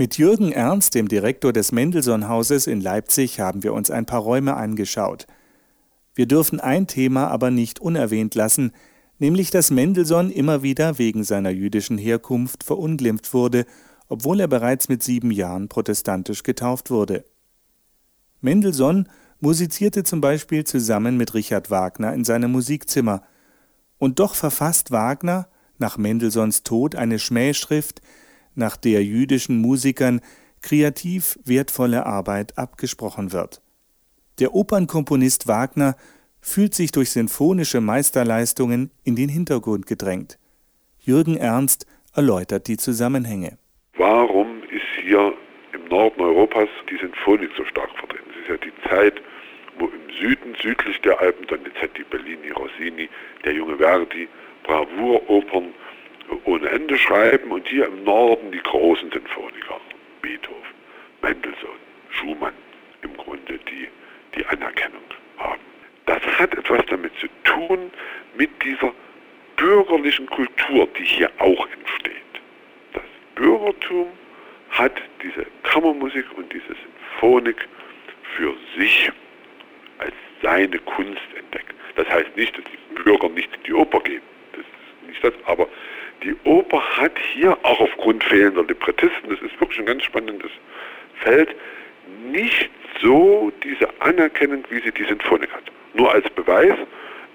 Mit 0.00 0.16
Jürgen 0.16 0.50
Ernst, 0.50 0.94
dem 0.94 1.08
Direktor 1.08 1.52
des 1.52 1.72
Mendelssohn-Hauses 1.72 2.66
in 2.66 2.80
Leipzig, 2.80 3.38
haben 3.38 3.62
wir 3.62 3.74
uns 3.74 3.90
ein 3.90 4.06
paar 4.06 4.22
Räume 4.22 4.56
angeschaut. 4.56 5.26
Wir 6.14 6.24
dürfen 6.24 6.58
ein 6.58 6.86
Thema 6.86 7.28
aber 7.28 7.50
nicht 7.50 7.80
unerwähnt 7.80 8.34
lassen, 8.34 8.72
nämlich 9.18 9.50
dass 9.50 9.70
Mendelssohn 9.70 10.30
immer 10.30 10.62
wieder 10.62 10.96
wegen 10.96 11.22
seiner 11.22 11.50
jüdischen 11.50 11.98
Herkunft 11.98 12.64
verunglimpft 12.64 13.34
wurde, 13.34 13.66
obwohl 14.08 14.40
er 14.40 14.48
bereits 14.48 14.88
mit 14.88 15.02
sieben 15.02 15.30
Jahren 15.30 15.68
protestantisch 15.68 16.44
getauft 16.44 16.90
wurde. 16.90 17.26
Mendelssohn 18.40 19.06
musizierte 19.38 20.02
zum 20.02 20.22
Beispiel 20.22 20.64
zusammen 20.64 21.18
mit 21.18 21.34
Richard 21.34 21.70
Wagner 21.70 22.14
in 22.14 22.24
seinem 22.24 22.52
Musikzimmer, 22.52 23.22
und 23.98 24.18
doch 24.18 24.34
verfasst 24.34 24.92
Wagner 24.92 25.48
nach 25.76 25.98
Mendelssohns 25.98 26.62
Tod 26.62 26.94
eine 26.94 27.18
Schmähschrift, 27.18 28.00
nach 28.54 28.76
der 28.76 29.04
jüdischen 29.04 29.60
Musikern 29.60 30.20
kreativ 30.62 31.38
wertvolle 31.44 32.06
Arbeit 32.06 32.58
abgesprochen 32.58 33.32
wird. 33.32 33.62
Der 34.38 34.54
Opernkomponist 34.54 35.48
Wagner 35.48 35.96
fühlt 36.40 36.74
sich 36.74 36.92
durch 36.92 37.10
sinfonische 37.10 37.80
Meisterleistungen 37.80 38.90
in 39.04 39.16
den 39.16 39.28
Hintergrund 39.28 39.86
gedrängt. 39.86 40.38
Jürgen 40.98 41.36
Ernst 41.36 41.86
erläutert 42.14 42.68
die 42.68 42.76
Zusammenhänge. 42.76 43.58
Warum 43.96 44.62
ist 44.64 45.02
hier 45.02 45.34
im 45.72 45.88
Norden 45.88 46.20
Europas 46.20 46.68
die 46.90 46.96
Sinfonik 46.96 47.50
so 47.56 47.64
stark 47.64 47.90
vertreten? 47.98 48.30
Es 48.30 48.42
ist 48.42 48.48
ja 48.48 48.56
die 48.56 48.88
Zeit, 48.88 49.20
wo 49.78 49.86
im 49.86 50.10
Süden, 50.20 50.54
südlich 50.60 51.00
der 51.02 51.20
Alpen, 51.20 51.46
Donizetti, 51.46 52.04
Bellini, 52.10 52.50
Rossini, 52.50 53.08
der 53.44 53.54
junge 53.54 53.76
Verdi, 53.76 54.28
Bravour-Opern 54.64 55.74
ohne 56.44 56.68
Ende 56.68 56.96
schreiben 56.98 57.50
und 57.50 57.66
hier 57.68 57.86
im 57.86 58.04
Norden 58.04 58.52
die 58.52 58.62
großen 58.62 59.10
Sinfoniker, 59.10 59.80
Beethoven, 60.22 60.74
Mendelssohn, 61.22 61.78
Schumann, 62.10 62.54
im 63.02 63.16
Grunde 63.16 63.58
die, 63.68 63.88
die 64.34 64.44
Anerkennung 64.46 65.02
haben. 65.38 65.60
Das 66.06 66.22
hat 66.38 66.54
etwas 66.54 66.84
damit 66.86 67.12
zu 67.18 67.28
tun 67.44 67.90
mit 68.36 68.50
dieser 68.62 68.92
bürgerlichen 69.56 70.26
Kultur, 70.26 70.88
die 70.98 71.04
hier 71.04 71.30
auch 71.38 71.66
entsteht. 71.68 72.14
Das 72.92 73.02
Bürgertum 73.34 74.08
hat 74.70 75.00
diese 75.22 75.46
Kammermusik 75.62 76.26
und 76.36 76.52
diese 76.52 76.74
Sinfonik 77.20 77.68
für 78.36 78.54
sich 78.78 79.10
als 79.98 80.14
seine 80.42 80.78
Kunst 80.78 81.20
entdeckt. 81.36 81.74
Das 81.96 82.08
heißt 82.08 82.36
nicht, 82.36 82.56
dass 82.56 82.64
die 82.64 83.02
Bürger 83.02 83.28
nicht 83.28 83.54
in 83.54 83.62
die 83.64 83.74
Oper 83.74 84.00
gehen. 84.00 84.22
Das 84.52 84.60
ist 84.60 85.08
nicht 85.08 85.22
das, 85.22 85.34
aber 85.44 85.68
die 86.22 86.36
Oper 86.44 86.80
hat 86.80 87.18
hier 87.32 87.56
auch 87.62 87.80
aufgrund 87.80 88.24
fehlender 88.24 88.64
Librettisten, 88.64 89.30
das 89.30 89.40
ist 89.40 89.58
wirklich 89.60 89.78
ein 89.80 89.86
ganz 89.86 90.02
spannendes 90.04 90.50
Feld, 91.20 91.54
nicht 92.30 92.70
so 93.00 93.52
diese 93.62 93.88
Anerkennung, 94.00 94.64
wie 94.70 94.80
sie 94.80 94.92
die 94.92 95.04
Sinfonik 95.04 95.52
hat. 95.52 95.64
Nur 95.94 96.12
als 96.12 96.28
Beweis, 96.30 96.74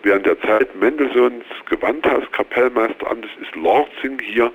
während 0.04 0.26
der 0.26 0.40
Zeit 0.42 0.76
Mendelssohns 0.76 1.44
Gewandhauskapellmeisteramtes 1.70 3.32
ist 3.42 3.56
Lorzing 3.56 4.20
hier 4.20 4.52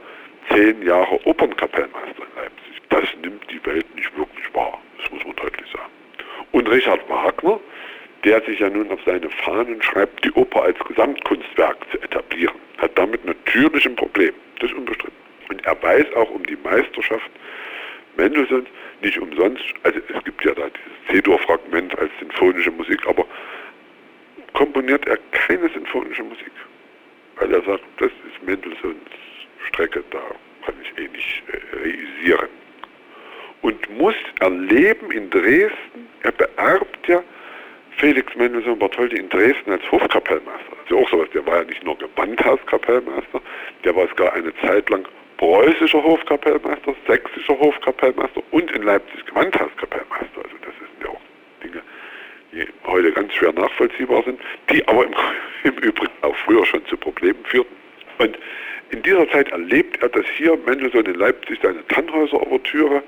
zehn 0.52 0.82
Jahre 0.82 1.18
Opernkapellmeister 1.26 2.22
in 2.22 2.42
Leipzig. 2.42 2.82
Das 2.88 3.04
nimmt 3.22 3.50
die 3.50 3.64
Welt 3.66 3.86
nicht 3.94 4.16
wirklich 4.16 4.54
wahr, 4.54 4.80
das 5.00 5.10
muss 5.10 5.24
man 5.24 5.36
deutlich 5.36 5.70
sagen. 5.72 5.90
Und 6.52 6.68
Richard 6.68 7.08
Wagner, 7.08 7.60
der 8.24 8.42
sich 8.42 8.60
ja 8.60 8.68
nun 8.68 8.90
auf 8.90 9.00
seine 9.04 9.30
Fahnen 9.30 9.80
schreibt, 9.82 10.24
die 10.24 10.32
Oper 10.32 10.62
als 10.62 10.78
Gesamtkunstwerk 10.80 11.78
zu 11.90 12.00
etablieren 12.02 12.60
hat 12.80 12.96
damit 12.96 13.24
natürlich 13.24 13.86
ein 13.86 13.96
Problem. 13.96 14.32
Das 14.58 14.70
ist 14.70 14.76
unbestritten. 14.76 15.16
Und 15.48 15.64
er 15.64 15.80
weiß 15.82 16.12
auch 16.14 16.30
um 16.30 16.44
die 16.46 16.56
Meisterschaft 16.56 17.30
Mendelssohns 18.16 18.68
nicht 19.02 19.18
umsonst. 19.18 19.64
Also 19.82 20.00
es 20.14 20.24
gibt 20.24 20.44
ja 20.44 20.54
da 20.54 20.68
dieses 20.68 21.08
C-Dur-Fragment 21.08 21.98
als 21.98 22.10
sinfonische 22.18 22.70
Musik, 22.70 23.06
aber 23.06 23.26
komponiert 24.52 25.06
er 25.06 25.18
keine 25.32 25.68
sinfonische 25.68 26.22
Musik. 26.22 26.52
Weil 27.36 27.52
er 27.52 27.62
sagt, 27.62 27.84
das 27.98 28.10
ist 28.10 28.46
Mendelssohns 28.46 28.98
Strecke, 29.68 30.02
da 30.10 30.22
kann 30.64 30.74
ich 30.82 31.02
eh 31.02 31.08
nicht 31.08 31.42
äh, 31.48 31.76
realisieren. 31.76 32.48
Und 33.62 33.98
muss 33.98 34.14
erleben 34.40 35.10
in 35.10 35.28
Dresden, 35.30 36.08
er 36.22 36.32
beerbt 36.32 37.08
ja 37.08 37.22
Felix 37.98 38.34
Mendelssohn 38.34 38.78
Bartholdy 38.78 39.16
in 39.16 39.28
Dresden 39.28 39.72
als 39.72 39.90
Hofkapellmeister. 39.90 40.70
Das 40.70 40.84
ist 40.84 40.90
ja 40.90 40.96
auch 40.96 41.10
sowas, 41.10 41.28
der 41.34 41.46
war 41.46 41.58
ja 41.58 41.64
nicht 41.64 41.84
nur 41.84 41.98
Gewandhauskapellmeister, 41.98 43.40
der 43.84 43.96
war 43.96 44.08
sogar 44.08 44.32
eine 44.32 44.54
Zeit 44.56 44.88
lang 44.90 45.06
preußischer 45.36 46.02
Hofkapellmeister, 46.02 46.94
sächsischer 47.06 47.58
Hofkapellmeister 47.58 48.42
und 48.50 48.70
in 48.72 48.82
Leipzig 48.82 49.24
Gewandhauskapellmeister. 49.26 50.36
Also 50.36 50.56
das 50.62 50.74
sind 50.78 51.02
ja 51.02 51.08
auch 51.08 51.20
Dinge, 51.62 51.82
die 52.52 52.66
heute 52.86 53.12
ganz 53.12 53.32
schwer 53.34 53.52
nachvollziehbar 53.52 54.22
sind, 54.24 54.40
die 54.70 54.86
aber 54.86 55.06
im, 55.06 55.14
im 55.64 55.78
Übrigen 55.78 56.12
auch 56.22 56.36
früher 56.44 56.64
schon 56.66 56.84
zu 56.86 56.96
Problemen 56.96 57.44
führten. 57.44 57.74
Und 58.18 58.38
in 58.90 59.02
dieser 59.02 59.28
Zeit 59.30 59.50
erlebt 59.50 60.02
er, 60.02 60.08
dass 60.08 60.26
hier 60.36 60.58
Mendelssohn 60.66 61.06
in 61.06 61.14
Leipzig 61.14 61.58
seine 61.62 61.86
Tannhäuser-Ouvertüre 61.88 63.02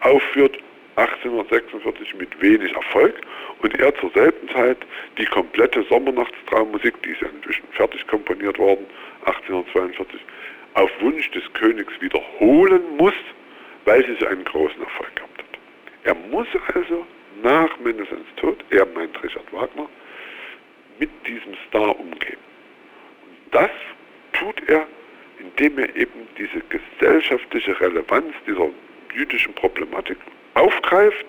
aufführt 0.00 0.58
1846 0.96 2.14
mit 2.14 2.40
wenig 2.40 2.72
Erfolg 2.74 3.14
und 3.62 3.78
er 3.78 3.94
zur 3.96 4.10
selben 4.10 4.48
Zeit 4.50 4.78
die 5.18 5.26
komplette 5.26 5.82
Sommernachtstraummusik, 5.84 7.02
die 7.02 7.10
ist 7.10 7.20
ja 7.20 7.28
inzwischen 7.28 7.66
fertig 7.72 8.06
komponiert 8.06 8.58
worden, 8.58 8.86
1842, 9.26 10.20
auf 10.74 10.90
Wunsch 11.00 11.30
des 11.32 11.42
Königs 11.54 11.92
wiederholen 12.00 12.96
muss, 12.96 13.14
weil 13.84 14.04
sie 14.06 14.16
so 14.20 14.26
einen 14.26 14.44
großen 14.44 14.80
Erfolg 14.80 15.14
gehabt 15.16 15.38
hat. 15.38 15.58
Er 16.04 16.14
muss 16.14 16.48
also 16.74 17.06
nach 17.42 17.78
Mendelssohns 17.80 18.26
Tod, 18.36 18.64
er 18.70 18.86
meint 18.86 19.20
Richard 19.22 19.52
Wagner, 19.52 19.88
mit 20.98 21.10
diesem 21.26 21.54
Star 21.68 21.98
umgehen. 21.98 22.38
Und 23.26 23.54
das 23.54 23.70
tut 24.32 24.68
er, 24.68 24.86
indem 25.38 25.78
er 25.78 25.94
eben 25.96 26.28
diese 26.38 26.60
gesellschaftliche 26.68 27.78
Relevanz 27.80 28.32
dieser 28.46 28.68
jüdischen 29.14 29.54
Problematik 29.54 30.18
aufgreift 30.54 31.26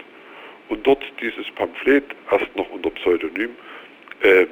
und 0.69 0.85
dort 0.85 1.03
dieses 1.21 1.45
Pamphlet, 1.55 2.03
erst 2.31 2.55
noch 2.55 2.69
unter 2.69 2.89
Pseudonym, 2.91 3.51
äh, 4.21 4.45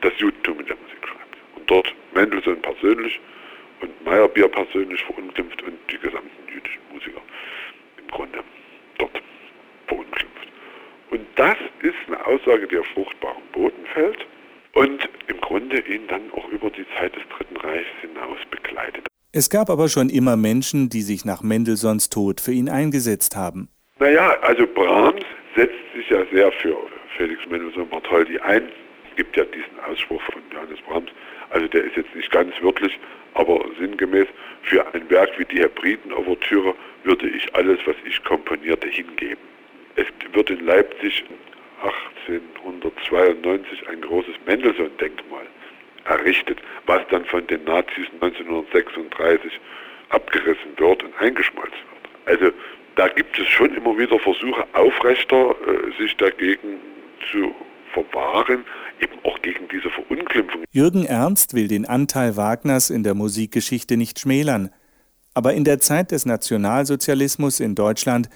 das 0.00 0.12
Judentum 0.18 0.60
in 0.60 0.66
der 0.66 0.76
Musik 0.76 1.06
schreibt. 1.06 1.36
Und 1.56 1.70
dort 1.70 1.94
Mendelssohn 2.14 2.60
persönlich 2.62 3.20
und 3.80 4.04
Meyerbier 4.04 4.48
persönlich 4.48 5.02
verunglimpft 5.04 5.62
und 5.62 5.74
die 5.90 5.98
gesamten 5.98 6.52
jüdischen 6.52 6.80
Musiker 6.92 7.20
im 7.98 8.08
Grunde 8.08 8.42
dort 8.98 9.22
verunglimpft. 9.86 10.48
Und 11.10 11.26
das 11.36 11.56
ist 11.82 11.96
eine 12.06 12.24
Aussage, 12.26 12.66
die 12.68 12.78
auf 12.78 12.86
fruchtbaren 12.88 13.42
Boden 13.52 13.84
fällt 13.92 14.26
und 14.74 15.08
im 15.26 15.40
Grunde 15.40 15.80
ihn 15.80 16.06
dann 16.08 16.30
auch 16.32 16.48
über 16.48 16.70
die 16.70 16.86
Zeit 16.96 17.14
des 17.14 17.22
Dritten 17.36 17.56
Reichs 17.56 17.88
hinaus 18.00 18.38
begleitet. 18.50 19.06
Es 19.32 19.48
gab 19.48 19.70
aber 19.70 19.88
schon 19.88 20.08
immer 20.08 20.36
Menschen, 20.36 20.88
die 20.88 21.02
sich 21.02 21.24
nach 21.24 21.42
Mendelssohns 21.42 22.08
Tod 22.08 22.40
für 22.40 22.52
ihn 22.52 22.68
eingesetzt 22.68 23.36
haben. 23.36 23.68
Naja, 24.00 24.34
also 24.40 24.66
Brahms 24.66 25.26
setzt 25.54 25.76
sich 25.94 26.08
ja 26.08 26.24
sehr 26.32 26.50
für 26.52 26.74
Felix 27.18 27.44
Mendelssohn 27.50 27.86
Bartholdy 27.86 28.38
ein. 28.38 28.62
Es 29.10 29.16
gibt 29.16 29.36
ja 29.36 29.44
diesen 29.44 29.78
Ausspruch 29.86 30.22
von 30.22 30.40
Johannes 30.50 30.80
Brahms, 30.88 31.10
also 31.50 31.68
der 31.68 31.84
ist 31.84 31.96
jetzt 31.96 32.14
nicht 32.16 32.30
ganz 32.30 32.54
wörtlich, 32.62 32.98
aber 33.34 33.62
sinngemäß, 33.78 34.26
für 34.62 34.86
ein 34.94 35.10
Werk 35.10 35.38
wie 35.38 35.44
die 35.44 35.60
Hebriden-Ouvertüre 35.60 36.74
würde 37.04 37.28
ich 37.28 37.54
alles, 37.54 37.78
was 37.84 37.96
ich 38.06 38.24
komponierte, 38.24 38.88
hingeben. 38.88 39.44
Es 39.96 40.06
wird 40.32 40.48
in 40.48 40.64
Leipzig 40.64 41.22
1892 42.26 43.86
ein 43.86 44.00
großes 44.00 44.34
Mendelssohn-Denkmal 44.46 45.44
errichtet, 46.06 46.58
was 46.86 47.06
dann 47.08 47.26
von 47.26 47.46
den 47.48 47.64
Nazis 47.64 48.06
1936 48.22 49.60
abgerissen 50.08 50.78
wird 50.78 51.04
und 51.04 51.20
eingeschmolzen 51.20 51.72
wird. 51.74 52.40
Also 52.40 52.50
da 53.00 53.08
gibt 53.08 53.38
es 53.38 53.48
schon 53.48 53.74
immer 53.74 53.96
wieder 53.96 54.18
Versuche, 54.18 54.62
aufrechter 54.74 55.54
äh, 55.66 56.02
sich 56.02 56.14
dagegen 56.18 56.80
zu 57.32 57.54
verwahren, 57.94 58.66
eben 59.00 59.18
auch 59.24 59.40
gegen 59.40 59.66
diese 59.68 59.88
Verunglimpfung. 59.88 60.64
Jürgen 60.70 61.06
Ernst 61.06 61.54
will 61.54 61.66
den 61.66 61.86
Anteil 61.86 62.36
Wagners 62.36 62.90
in 62.90 63.02
der 63.02 63.14
Musikgeschichte 63.14 63.96
nicht 63.96 64.20
schmälern. 64.20 64.68
Aber 65.32 65.54
in 65.54 65.64
der 65.64 65.78
Zeit 65.78 66.10
des 66.10 66.26
Nationalsozialismus 66.26 67.60
in 67.60 67.74
Deutschland 67.74 68.28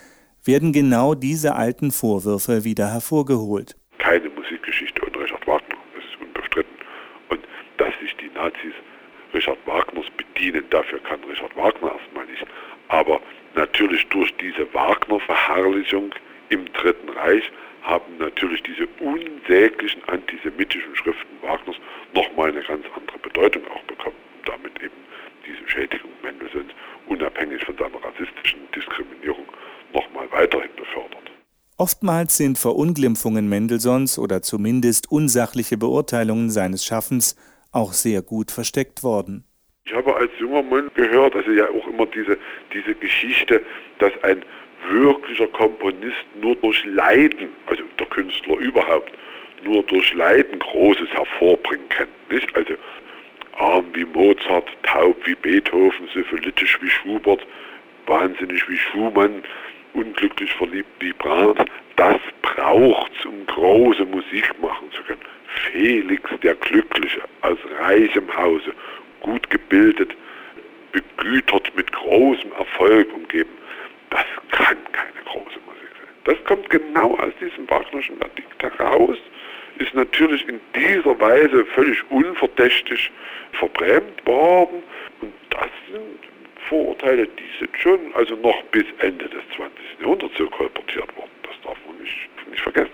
werden 0.47 0.73
genau 0.73 1.15
diese 1.15 1.57
alten 1.57 1.91
Vorwürfe 1.91 2.65
wieder 2.65 2.91
hervorgeholt. 2.91 3.77
Keine 3.99 4.31
Musikgeschichte 4.31 5.03
ohne 5.03 5.25
Richard 5.25 5.47
Wagner, 5.47 5.77
das 5.95 6.05
ist 6.05 6.23
unbestritten. 6.23 6.75
Und 7.29 7.41
dass 7.77 7.93
sich 8.01 8.17
die 8.17 8.31
Nazis 8.35 8.73
Richard 9.35 9.59
Wagners 9.67 10.07
bedienen, 10.17 10.65
dafür 10.71 11.01
kann 11.01 11.23
Richard 11.25 11.55
Wagner 11.55 11.93
erstmal 12.01 12.25
nicht. 12.25 12.47
Aber 12.89 13.21
natürlich 13.55 14.07
durch 14.09 14.35
diese 14.37 14.73
Wagner-Verherrlichung 14.73 16.15
im 16.49 16.73
Dritten 16.73 17.09
Reich 17.11 17.51
haben 17.83 18.17
natürlich 18.19 18.63
diese 18.63 18.87
unsäglichen 19.01 20.03
antisemitischen 20.09 20.95
Schriften 20.97 21.43
Wagners 21.43 21.77
nochmal 22.15 22.51
eine 22.51 22.63
ganz 22.63 22.85
andere 22.95 23.19
Bedeutung 23.19 23.63
auch 23.69 23.83
bekommen. 23.83 24.17
Und 24.39 24.49
damit 24.49 24.83
eben 24.83 24.95
diese 25.47 25.69
Schädigung 25.69 26.11
Mendelssohns 26.23 26.73
unabhängig 27.07 27.65
von 27.65 27.77
seiner 27.77 28.03
rassistischen 28.03 28.61
Diskriminierung 28.75 29.47
nochmal 29.93 30.31
weiterhin 30.33 30.71
befördert. 30.77 31.31
Oftmals 31.77 32.37
sind 32.37 32.57
Verunglimpfungen 32.57 33.49
Mendelssohns 33.49 34.19
oder 34.19 34.43
zumindest 34.43 35.11
unsachliche 35.11 35.77
Beurteilungen 35.77 36.49
seines 36.51 36.85
Schaffens 36.85 37.37
auch 37.73 37.93
sehr 37.93 38.23
gut 38.23 38.51
versteckt 38.51 39.03
worden. 39.03 39.45
Ich 39.87 39.93
habe 39.93 40.17
als 40.17 40.31
junger 40.39 40.63
Mann 40.63 40.91
gehört, 40.95 41.37
also 41.37 41.51
ja 41.51 41.69
auch 41.69 41.87
immer 41.89 42.07
diese, 42.07 42.39
diese 42.73 42.95
Geschichte, 42.95 43.63
dass 43.99 44.13
ein 44.23 44.43
wirklicher 44.89 45.47
Komponist 45.49 46.25
nur 46.41 46.57
durch 46.57 46.83
Leiden, 46.87 47.51
also 47.67 47.83
der 47.99 48.07
Künstler 48.07 48.57
überhaupt, 48.57 49.13
nur 49.63 49.83
durch 49.83 50.15
Leiden 50.15 50.59
Großes 50.59 51.11
hervorbringen 51.11 51.87
kann. 51.91 52.09
Nicht? 52.31 52.57
Also 52.57 52.73
arm 53.59 53.85
wie 53.93 54.07
Mozart, 54.07 54.71
taub 54.85 55.19
wie 55.27 55.35
Beethoven, 55.35 56.09
syphilitisch 56.15 56.79
wie 56.81 56.89
Schubert, 56.89 57.47
wahnsinnig 58.07 58.67
wie 58.71 58.79
Schumann, 58.79 59.45
unglücklich 59.93 60.53
verliebt 60.55 60.89
wie 61.01 61.13
Brahms. 61.13 61.61
Das 61.97 62.21
braucht 62.41 63.13
es, 63.19 63.27
um 63.27 63.45
große 63.45 64.07
Musik 64.07 64.51
machen 64.63 64.91
zu 64.93 65.03
können. 65.03 65.21
Felix 65.71 66.31
der 66.43 66.55
Glückliche 66.55 67.21
aus 67.43 67.59
reichem 67.79 68.35
Hause, 68.35 68.73
gut 69.25 69.51
gebildet, 69.51 70.15
begütert 70.93 71.75
mit 71.75 71.91
großem 71.91 72.53
Erfolg 72.53 73.13
umgeben 73.13 73.51
das 74.15 74.25
kann 74.53 74.77
keine 74.93 75.25
große 75.25 75.59
Musik 75.67 75.91
sein. 75.99 76.15
Das 76.25 76.45
kommt 76.45 76.71
genau 76.71 77.17
aus 77.17 77.33
diesem 77.41 77.69
Wagnerischen 77.69 78.17
Verdikt 78.19 78.63
heraus, 78.63 79.17
ist 79.79 79.93
natürlich 79.95 80.49
in 80.49 80.61
dieser 80.75 81.19
Weise 81.19 81.65
völlig 81.75 81.99
unverdächtig 82.11 83.11
verbrämt 83.53 84.25
worden 84.25 84.83
und 85.21 85.33
das 85.51 85.69
sind 85.91 86.19
Vorurteile, 86.69 87.27
die 87.27 87.59
sind 87.59 87.77
schon 87.77 88.15
also 88.15 88.37
noch 88.37 88.63
bis 88.71 88.85
Ende 88.99 89.29
des 89.29 89.43
20. 89.57 90.01
Jahrhunderts 90.01 90.35
so 90.39 90.49
kolportiert 90.49 91.15
worden. 91.17 91.31
Das 91.43 91.55
darf 91.65 91.77
man 91.87 91.99
nicht, 91.99 92.31
nicht 92.51 92.63
vergessen. 92.63 92.93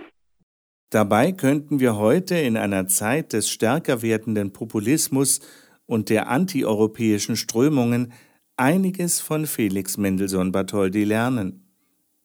Dabei 0.91 1.33
könnten 1.33 1.79
wir 1.79 1.97
heute 1.97 2.35
in 2.35 2.57
einer 2.57 2.89
Zeit 2.89 3.33
des 3.33 3.49
stärker 3.49 4.03
werdenden 4.03 4.53
Populismus 4.53 5.41
und 5.91 6.09
der 6.09 6.29
antieuropäischen 6.29 7.35
Strömungen 7.35 8.13
einiges 8.57 9.21
von 9.21 9.45
Felix 9.47 9.99
Mendelssohn 9.99 10.53
Bartholdy 10.53 11.03
lernen. 11.03 11.67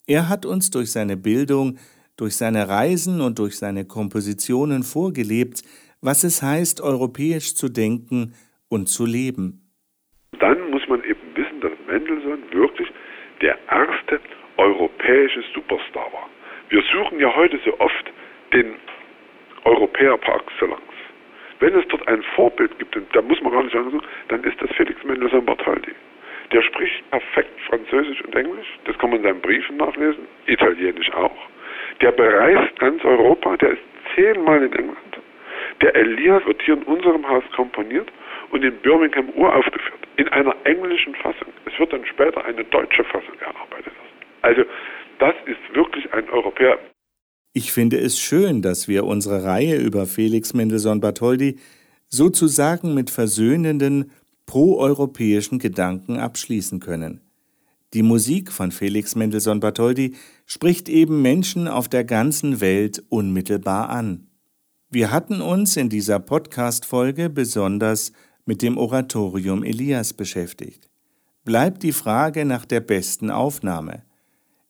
Er 0.05 0.29
hat 0.29 0.45
uns 0.45 0.69
durch 0.69 0.91
seine 0.91 1.17
Bildung, 1.17 1.79
durch 2.15 2.35
seine 2.37 2.69
Reisen 2.69 3.21
und 3.21 3.39
durch 3.39 3.57
seine 3.57 3.85
Kompositionen 3.85 4.83
vorgelebt, 4.83 5.63
was 5.99 6.23
es 6.23 6.43
heißt, 6.43 6.79
europäisch 6.79 7.55
zu 7.55 7.67
denken 7.67 8.35
und 8.69 8.87
zu 8.87 9.03
leben. 9.07 9.65
Dann 10.39 10.69
muss 10.69 10.87
man 10.87 11.03
eben 11.03 11.25
wissen, 11.33 11.59
dass 11.61 11.71
Mendelssohn 11.87 12.43
wirklich 12.51 12.89
der 13.41 13.57
erste 13.71 14.19
europäische 14.57 15.41
Superstar 15.55 16.13
war. 16.13 16.29
Wir 16.69 16.83
suchen 16.93 17.19
ja 17.19 17.35
heute 17.35 17.59
so 17.65 17.73
oft 17.79 18.05
den 18.53 18.75
Europäer 19.63 20.17
par 20.19 20.39
excellence. 20.41 20.94
Wenn 21.59 21.73
es 21.75 21.87
dort 21.87 22.07
ein 22.07 22.21
Vorbild 22.35 22.77
gibt, 22.79 22.95
und 22.95 23.07
da 23.15 23.21
muss 23.21 23.41
man 23.41 23.53
gar 23.53 23.63
nicht 23.63 23.73
sagen, 23.73 24.01
dann 24.27 24.43
ist 24.43 24.61
das 24.61 24.69
Felix 24.75 25.03
Mendelssohn 25.03 25.45
Bartholdy. 25.45 25.93
Der 26.51 26.61
spricht 26.61 27.09
perfekt 27.09 27.59
Französisch 27.67 28.21
und 28.21 28.35
Englisch. 28.35 28.67
Das 28.85 28.97
kann 28.99 29.09
man 29.09 29.19
in 29.19 29.25
seinen 29.25 29.41
Briefen 29.41 29.77
nachlesen. 29.77 30.27
Italienisch 30.45 31.11
auch. 31.13 31.35
Der 32.01 32.11
bereist 32.11 32.77
ganz 32.79 33.03
Europa. 33.03 33.57
Der 33.57 33.71
ist 33.71 33.81
zehnmal 34.15 34.63
in 34.63 34.73
England. 34.73 35.17
Der 35.81 35.95
Elias 35.95 36.45
wird 36.45 36.61
hier 36.61 36.75
in 36.75 36.83
unserem 36.83 37.27
Haus 37.27 37.43
komponiert 37.55 38.11
und 38.51 38.63
in 38.63 38.75
Birmingham 38.77 39.29
uraufgeführt. 39.29 39.99
In 40.17 40.27
einer 40.29 40.55
englischen 40.65 41.15
Fassung. 41.15 41.51
Es 41.65 41.77
wird 41.79 41.91
dann 41.91 42.05
später 42.05 42.45
eine 42.45 42.63
deutsche 42.65 43.03
Fassung 43.05 43.39
erarbeitet. 43.39 43.93
Also, 44.41 44.63
das 45.19 45.33
ist 45.45 45.75
wirklich 45.75 46.11
ein 46.13 46.29
Europäer. 46.29 46.77
Ich 47.57 47.71
finde 47.71 47.97
es 47.97 48.19
schön, 48.19 48.61
dass 48.61 48.89
wir 48.89 49.05
unsere 49.05 49.45
Reihe 49.45 49.77
über 49.77 50.07
Felix 50.07 50.53
Mendelssohn 50.53 50.99
Bartholdy 50.99 51.55
sozusagen 52.09 52.93
mit 52.93 53.09
versöhnenden, 53.09 54.11
proeuropäischen 54.45 55.57
Gedanken 55.57 56.17
abschließen 56.17 56.81
können. 56.81 57.21
Die 57.93 58.03
Musik 58.03 58.51
von 58.51 58.73
Felix 58.73 59.15
Mendelssohn 59.15 59.61
Bartholdy 59.61 60.15
spricht 60.45 60.89
eben 60.89 61.21
Menschen 61.21 61.69
auf 61.69 61.87
der 61.87 62.03
ganzen 62.03 62.59
Welt 62.59 63.01
unmittelbar 63.07 63.87
an. 63.87 64.27
Wir 64.89 65.11
hatten 65.11 65.39
uns 65.39 65.77
in 65.77 65.87
dieser 65.87 66.19
Podcast-Folge 66.19 67.29
besonders 67.29 68.11
mit 68.45 68.63
dem 68.63 68.77
Oratorium 68.77 69.63
Elias 69.63 70.11
beschäftigt. 70.11 70.89
Bleibt 71.45 71.83
die 71.83 71.93
Frage 71.93 72.43
nach 72.43 72.65
der 72.65 72.81
besten 72.81 73.31
Aufnahme. 73.31 74.03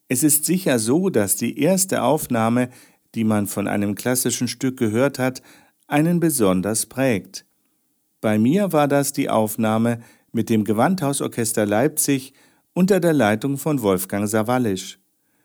Es 0.07 0.23
ist 0.23 0.45
sicher 0.45 0.79
so, 0.79 1.09
dass 1.09 1.35
die 1.35 1.59
erste 1.59 2.03
Aufnahme, 2.03 2.69
die 3.15 3.23
man 3.23 3.47
von 3.47 3.67
einem 3.67 3.95
klassischen 3.95 4.47
Stück 4.47 4.77
gehört 4.77 5.17
hat, 5.17 5.41
einen 5.87 6.19
besonders 6.19 6.85
prägt. 6.85 7.45
Bei 8.21 8.37
mir 8.37 8.73
war 8.73 8.87
das 8.87 9.13
die 9.13 9.29
Aufnahme 9.29 9.99
mit 10.31 10.49
dem 10.49 10.63
Gewandhausorchester 10.63 11.65
Leipzig 11.65 12.33
unter 12.73 12.99
der 12.99 13.13
Leitung 13.13 13.57
von 13.57 13.81
Wolfgang 13.81 14.27
Sawallisch. 14.27 14.99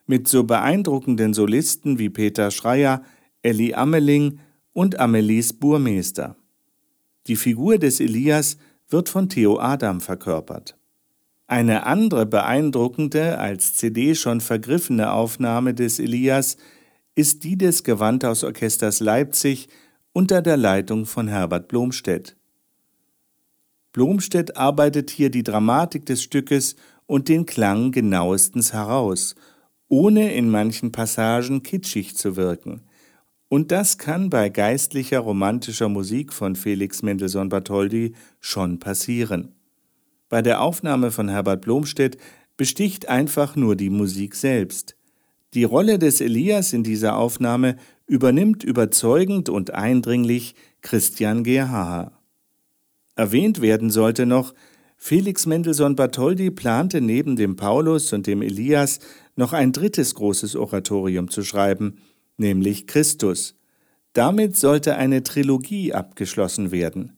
Mit 0.07 0.29
so 0.29 0.45
beeindruckenden 0.45 1.33
Solisten 1.33 1.99
wie 1.99 2.11
Peter 2.11 2.51
Schreier, 2.51 3.03
Elli 3.43 3.75
Ammeling 3.75 4.41
und 4.73 4.99
Amelies 4.99 5.53
Burmeister. 5.53 6.37
Die 7.27 7.37
Figur 7.37 7.79
des 7.79 8.01
Elias 8.01 8.57
wird 8.89 9.09
von 9.09 9.29
Theo 9.29 9.59
Adam 9.59 10.01
verkörpert. 10.01 10.80
Eine 11.51 11.85
andere 11.85 12.27
beeindruckende, 12.27 13.39
als 13.39 13.75
CD 13.75 14.15
schon 14.15 14.41
vergriffene 14.41 15.13
Aufnahme 15.13 15.75
des 15.75 15.99
Elias 15.99 16.57
ist 17.17 17.43
die 17.43 17.59
des 17.59 17.83
Gewandhausorchesters 17.83 19.01
Leipzig 19.01 19.67
unter 20.13 20.43
der 20.43 20.57
Leitung 20.57 21.07
von 21.07 21.27
Herbert 21.27 21.67
Blomstedt. 21.67 22.37
Blomstedt 23.91 24.57
arbeitet 24.57 25.11
hier 25.11 25.29
die 25.29 25.43
Dramatik 25.43 26.07
des 26.07 26.23
Stückes 26.23 26.77
und 27.07 27.29
den 27.29 27.47
Klang 27.47 27.91
genauestens 27.91 28.73
heraus, 28.73 29.35
ohne 29.89 30.33
in 30.33 30.51
manchen 30.51 30.93
Passagen 30.93 31.65
kitschig 31.65 32.17
zu 32.17 32.37
wirken. 32.37 32.83
Und 33.49 33.73
das 33.73 33.99
kann 33.99 34.31
bei 34.31 34.51
geistlicher 34.51 35.19
romantischer 35.19 35.89
Musik 35.89 36.33
von 36.33 36.55
Felix 36.55 37.03
Mendelssohn 37.03 37.49
Bartholdy 37.49 38.15
schon 38.39 38.79
passieren. 38.79 39.57
Bei 40.31 40.43
der 40.43 40.63
Aufnahme 40.63 41.11
von 41.11 41.29
Herbert 41.29 41.61
Blomstedt 41.61 42.17
besticht 42.57 43.09
einfach 43.09 43.57
nur 43.57 43.77
die 43.77 43.91
Musik 43.91 44.37
selbst. 44.37 44.97
Die 45.55 45.65
Rolle 45.65 45.99
des 45.99 46.21
Elias 46.21 46.73
in 46.73 46.85
dieser 46.85 47.17
Aufnahme 47.17 47.77
übernimmt 48.07 48.63
überzeugend 48.63 49.49
und 49.49 49.75
eindringlich 49.75 50.55
Christian 50.83 51.43
Gerhaher. 51.43 52.13
Erwähnt 53.17 53.61
werden 53.61 53.91
sollte 53.91 54.25
noch, 54.25 54.55
Felix 54.97 55.47
Mendelssohn 55.47 55.97
Bartholdy 55.97 56.51
plante 56.51 57.01
neben 57.01 57.35
dem 57.35 57.57
Paulus 57.57 58.13
und 58.13 58.27
dem 58.27 58.41
Elias 58.41 59.01
noch 59.35 59.53
ein 59.53 59.73
drittes 59.73 60.15
großes 60.15 60.55
Oratorium 60.55 61.29
zu 61.29 61.43
schreiben, 61.43 61.99
nämlich 62.37 62.87
Christus. 62.87 63.57
Damit 64.13 64.57
sollte 64.57 64.95
eine 64.95 65.25
Trilogie 65.25 65.93
abgeschlossen 65.93 66.71
werden. 66.71 67.17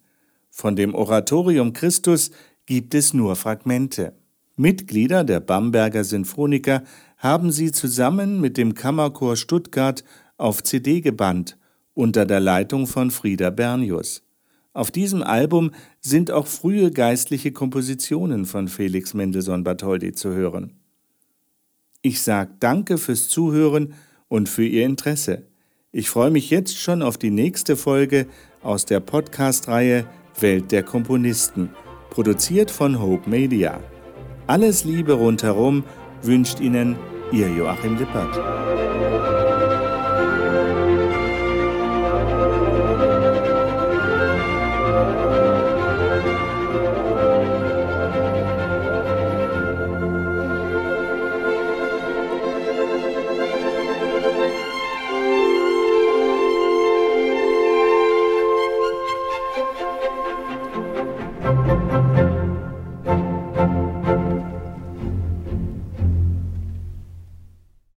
Von 0.48 0.76
dem 0.76 0.94
Oratorium 0.94 1.72
Christus 1.72 2.30
gibt 2.66 2.94
es 2.94 3.14
nur 3.14 3.36
Fragmente. 3.36 4.14
Mitglieder 4.56 5.24
der 5.24 5.40
Bamberger 5.40 6.04
Sinfoniker 6.04 6.82
haben 7.16 7.50
sie 7.50 7.72
zusammen 7.72 8.40
mit 8.40 8.56
dem 8.56 8.74
Kammerchor 8.74 9.36
Stuttgart 9.36 10.04
auf 10.36 10.62
CD 10.62 11.00
gebannt, 11.00 11.56
unter 11.94 12.26
der 12.26 12.40
Leitung 12.40 12.86
von 12.86 13.10
Frieder 13.10 13.50
Bernius. 13.50 14.22
Auf 14.74 14.90
diesem 14.90 15.22
Album 15.22 15.70
sind 16.00 16.30
auch 16.30 16.46
frühe 16.46 16.90
geistliche 16.90 17.52
Kompositionen 17.52 18.46
von 18.46 18.68
Felix 18.68 19.14
Mendelssohn 19.14 19.64
Bartholdy 19.64 20.12
zu 20.12 20.30
hören. 20.30 20.72
Ich 22.00 22.22
sage 22.22 22.52
Danke 22.58 22.98
fürs 22.98 23.28
Zuhören 23.28 23.94
und 24.28 24.48
für 24.48 24.64
Ihr 24.64 24.84
Interesse. 24.86 25.46
Ich 25.92 26.08
freue 26.08 26.30
mich 26.30 26.48
jetzt 26.50 26.78
schon 26.78 27.02
auf 27.02 27.18
die 27.18 27.30
nächste 27.30 27.76
Folge 27.76 28.26
aus 28.62 28.86
der 28.86 29.00
Podcast-Reihe 29.00 30.06
Welt 30.40 30.72
der 30.72 30.82
Komponisten, 30.82 31.68
produziert 32.12 32.70
von 32.70 33.00
Hope 33.00 33.28
Media. 33.28 33.80
Alles 34.46 34.84
Liebe 34.84 35.14
rundherum 35.14 35.82
wünscht 36.20 36.60
Ihnen 36.60 36.96
Ihr 37.32 37.48
Joachim 37.48 37.96
Lippert. 37.96 38.91